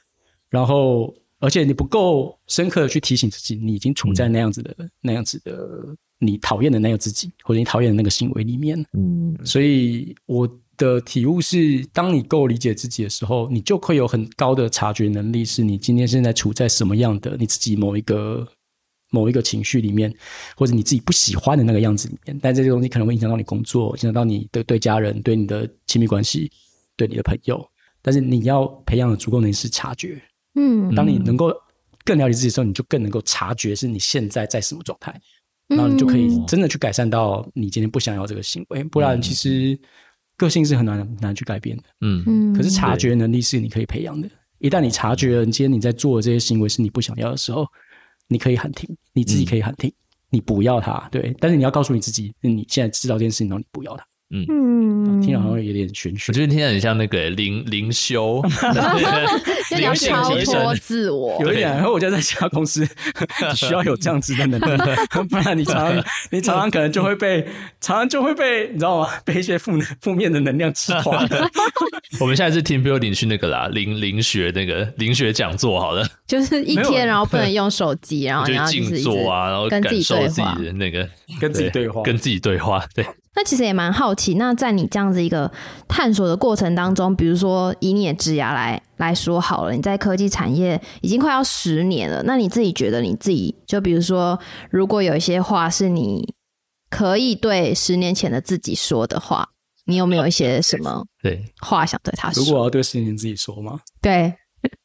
[0.49, 8.81] 然后而且你不够深刻的去提醒自己，你已经处在那样子的、那样子的你讨厌的那个自己，或者你讨厌的那个行为里面。
[8.93, 10.49] 嗯所以我
[10.79, 18.47] 的体悟是，当你够理解自己的时候，你就会有很高的察觉能力，是你今天现在处在什么样的你自己某一个
[19.11, 20.11] 某一个情绪里面，
[20.55, 22.39] 或者你自己不喜欢的那个样子里面。
[22.41, 26.49] 但这些东西可能会影响到你工作，影响到你的对家人、对你的亲密关系、
[26.95, 27.63] 对你的朋友。
[28.01, 30.19] 但是你要培养的足够能力是察觉。
[30.55, 31.53] 嗯当你能够
[32.05, 35.13] 更了解自己的时候，你就更能够察觉是你现在在什么状态。
[35.67, 39.79] 然后你就可以真的去改善到你今天不想要这个行为，不然其实
[40.39, 41.83] 个性是很难难去改变的。
[42.01, 44.27] 嗯嗯可是察觉能力是你可以培养的。
[44.57, 47.67] 一旦你察觉了，今天你在做的这些行为是你不想要的时候，
[48.27, 49.91] 你可以喊停，你自己可以喊停，
[50.29, 51.35] 你不要它，对。
[51.39, 54.05] 但是你要告诉你自己，你现在知道这件事情，然后你不要它。
[54.31, 56.33] 嗯嗯听着好像有点玄学我。
[56.33, 58.41] 觉得听起来很像那个灵灵修，
[59.69, 62.87] 就你要超脱自我，有一点，然后我觉得在其他公司
[63.55, 64.81] 需要有这样子的能力，
[65.29, 67.43] 不然你常常你常常可能就会被
[67.79, 69.09] 常常就会被你知道吗？
[69.23, 71.27] 被一些负负面的能量吃垮。
[72.19, 80.55] 我们下一次 team building 去那个啦，零零学那个零学讲座好了，就是一天然后不能用手机，然后就静坐啊，然后跟自己感受自己对话。
[80.63, 81.09] 的那个
[81.39, 82.01] 跟自己对话。
[82.03, 83.05] 跟自己对话，对，
[83.35, 85.49] 那其实也蛮好奇，那在你这样子一个
[85.87, 94.37] 探索的过程当中，比如说以你的职涯来来说好了，你在科技产业已经快要十年了，那你自己觉得你自己，就比如说，
[94.71, 96.33] 如果有一些话是你
[96.89, 99.47] 可以对十年前的自己说的话，
[99.85, 102.63] 你有没有一些什么 对，话想对他说如果我？
[102.65, 103.79] 要对十年前自己说吗？
[104.01, 104.33] 对，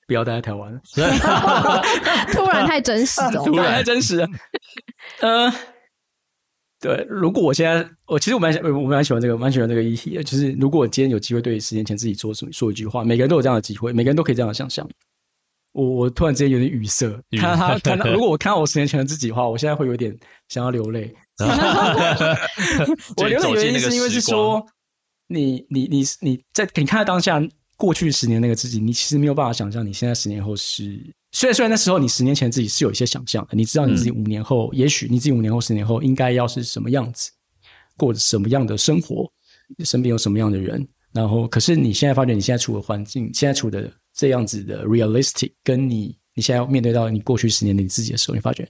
[0.07, 0.71] 不要待在台湾，
[2.33, 4.29] 突然太真实了，突然太真实了。
[5.21, 5.53] 呃，
[6.85, 10.23] 对，如果我现在，我其实我蛮喜我蛮喜欢这个，蛮喜欢这个议题的。
[10.23, 14.87] 就是如果我今天有机会对十年前自己说什么说一句话，每个人都有这样的机会，每个人都可以这样的想象。
[15.73, 17.09] 我我突然之间有点语塞，
[17.39, 20.15] 看到他看到， 如果我看到我十年前的自己的话，我现在会有点
[20.51, 21.11] 想要流泪。
[23.17, 24.63] 我流泪的原因是因为是说，
[25.29, 27.43] 你你你你在你看到当下
[27.79, 31.01] 过去十年那个自己，你其实没有办法想象你现在十年后是。
[31.35, 37.29] 虽然虽然那时候你十年前自己是有一些想象的，你知道你自己五年后，也许你自己五年后、十年后应该要是什么样子，
[37.97, 39.29] 过着什么样的生活，
[39.85, 48.69] 身边有什么样的人，然后可是你现在发觉你现在处的环境，现在处的这样子的 realistic，跟你你现在要面对到你过去十年的你自己的时候，你发觉，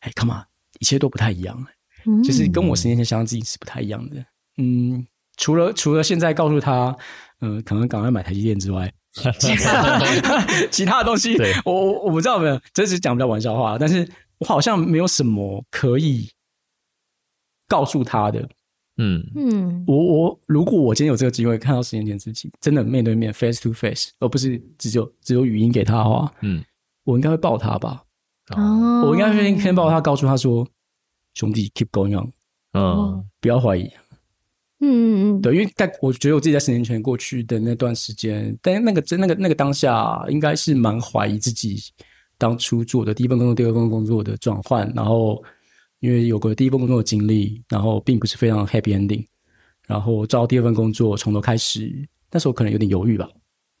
[0.00, 0.44] 哎，come on，
[0.80, 1.66] 一切都不太一样。
[2.04, 4.16] 嗯就是跟我十年前想象自己是不太一样的。
[4.58, 5.06] 嗯，
[5.38, 6.94] 除了除了现在告诉他，
[7.40, 8.92] 嗯、可能赶快买台积电之外，
[9.38, 14.08] 其他其他的东西，我我我不知道有没有，这是讲不了玩笑话，但是
[14.38, 16.30] 我好像没有什么可以
[17.66, 18.48] 告诉他的。
[18.98, 19.20] 嗯。
[19.34, 19.84] 嗯。
[19.86, 26.64] 我我如果我今天有这个机会看到十年前自己，真的面对面 face to face，而不是只有只有语音给他的话，嗯，
[27.04, 28.04] 我应该会抱他吧？
[28.56, 29.06] 哦。
[29.08, 30.66] 我应该会先先抱他，告诉他说
[31.34, 32.32] ：“兄弟，keep going on，
[32.74, 33.24] 嗯。
[33.40, 33.90] 不要怀疑。”
[34.80, 41.78] 嗯嗯嗯，对，因为在我觉得我自己在十年前过去的那段时间，但那个真那个那个当下，应该是蛮怀疑自己
[42.38, 45.42] 当初做的第一份工作、第二份工作的转换，然后
[46.00, 49.24] 因为有过第一份工作的经历，然后并不是非常 happy ending，
[49.86, 53.28] 然后找到第二份工作从头开始，那时候可能有点犹豫吧。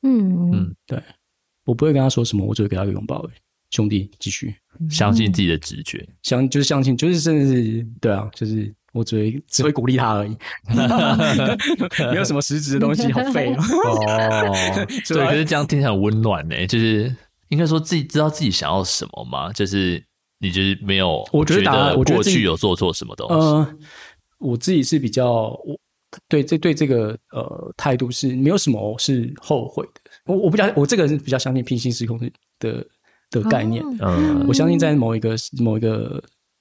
[0.02, 0.50] 嗯嗯。
[0.52, 1.02] 嗯对。
[1.66, 3.32] 我不会跟他说什么，我只会给他一个拥抱而已，
[3.70, 4.52] 兄弟，继续。
[4.88, 10.36] 相信自己的直觉，相就是相信，就是甚至是对啊，就是我只会只会鼓励他而已，
[12.10, 13.62] 没有什么实质的东西，好废哦。
[13.86, 17.14] 哦，对，可是这样听起来很温暖呢，就是
[17.48, 19.52] 应该说自己知道自己想要什么吗？
[19.52, 20.02] 就是
[20.38, 23.74] 你就是没有，我觉得我觉得过去有做错什么东西，呃，
[24.38, 25.24] 我自己是比较
[25.64, 25.78] 我
[26.28, 30.00] 对这对这个呃态度是没有什么是后悔的。
[30.26, 32.84] 我我比较我这个人比较相信平行时空的的
[33.30, 33.84] 的概念。
[34.00, 36.20] 嗯我相信在某一个某一个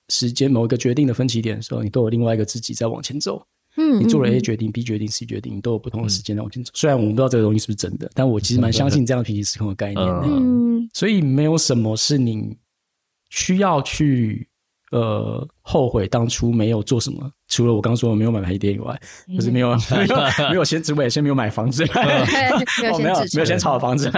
[0.10, 3.42] 时间、某一个决定的分歧点的时候，你都有另外一个自己在往前走。
[3.78, 6.72] 嗯，你做了嗯 A 决定、B 决定、C 决定，你都有不同的时间在往前走。
[6.74, 10.24] 虽然我们不知道这个东西是不是真的，但我其实蛮相信这样平行时空的概念的。
[10.26, 10.90] 嗯。
[10.94, 12.58] 所以没有什么是你
[13.30, 14.46] 需要去
[14.92, 19.00] 呃后悔当初没有做什么，除了我刚说的没有买台积电以外，
[19.36, 24.12] 就是没有 没有没有先职位，先没有买房子， 对，没有哦没有没有先炒房子，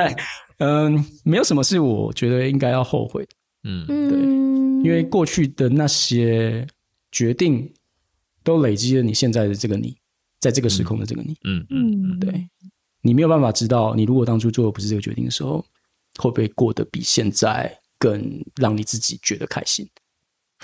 [0.59, 3.29] 嗯，没有什么是我觉得应该要后悔的，
[3.65, 3.85] 嗯。
[3.89, 6.65] 嗯，因为过去的那些
[7.11, 7.71] 决定
[8.43, 9.95] 都累积了你现在的这个你，
[10.39, 12.47] 在这个时空的这个你，嗯嗯嗯对
[13.01, 15.65] 你没有办法知道，你如果当初做的不是这个决定的时候，
[16.19, 19.87] 会不会过得比现在更让你自己觉得开心？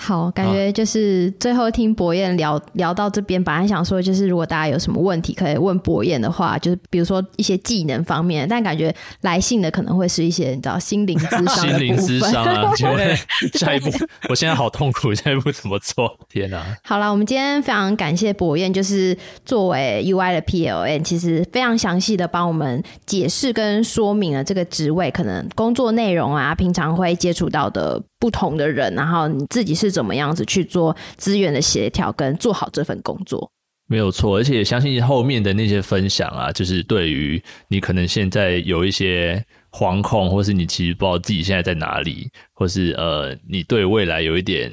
[0.00, 13.12] 好，感觉就是最后听博彦聊聊到这边，本来想说就是如果大家有什么问题可以问博彦的话，就是比如说一些技能方面，但感觉来信的可能会是一些你知道心灵智商 心灵智智商啊， 就会
[13.54, 13.90] 下一步，
[14.28, 16.16] 我现在好痛苦，下一步怎么做？
[16.28, 33.50] 天哪、好了，我们今天非常感谢博彦，就是作为 UI 的 PLN，其实非常详细的帮我们解释跟说明了这个职位可能工作内容啊，平常会接触到的不同的人，然后你自己是怎么样子去做资源的协调跟做好这份工作。
[33.90, 44.70] 没有错，而且也相信后面的那些分享啊，就是对于你可能现在有一些惶恐，或是你其实不知道自己现在在哪里，或是呃，你对未来有一点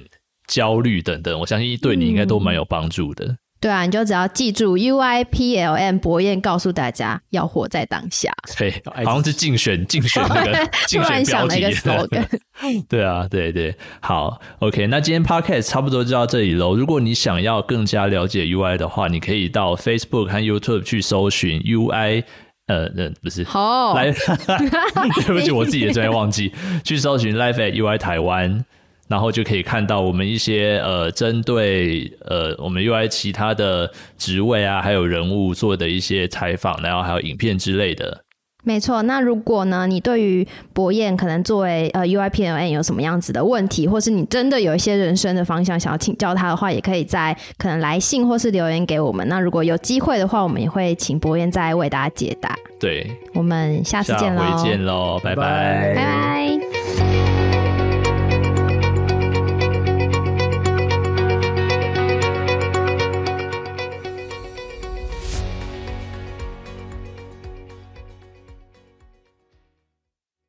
[0.48, 3.38] 焦虑等等，我相信对你应该都蛮有帮助的。
[3.66, 8.32] 对啊，你就只要记住 UIPLM 博彦告诉大家要活在当下。
[8.56, 8.72] 对，
[9.04, 11.76] 好像是竞选竞选那个 竞突选标然想了一个题。
[11.76, 12.26] slogan，
[12.88, 16.76] 对啊，对对，好，OK，那今天 Podcast 差不多就到这里喽。
[16.76, 22.24] 如果你想要更加了解 UI 的话，你可以到 Facebook 和 YouTube 去搜寻 UI，
[22.68, 23.44] 呃，呃，不是。
[23.46, 24.12] 好，来，
[25.26, 26.54] 对不起，我自己也真的忘记
[26.84, 28.64] 去搜寻 Life at UI 台湾，
[29.08, 38.22] 然后就可以看到我们一些呃针对呃我们 UI 其他的职位啊，还有人物做的一些采访，然后还有影片之类的。
[38.68, 49.28] 没错，那如果呢，你对于博彦可能作为呃 UIPLN 有什么样子的问题，或是你真的有一些人生的方向想要请教他的话，也可以在可能来信或是留言给我们。
[49.30, 52.56] 那如果有机会的话，我们也会请博彦再为大家解答。
[52.80, 57.05] 对，我们下次下见喽，回见喽，拜拜拜拜拜。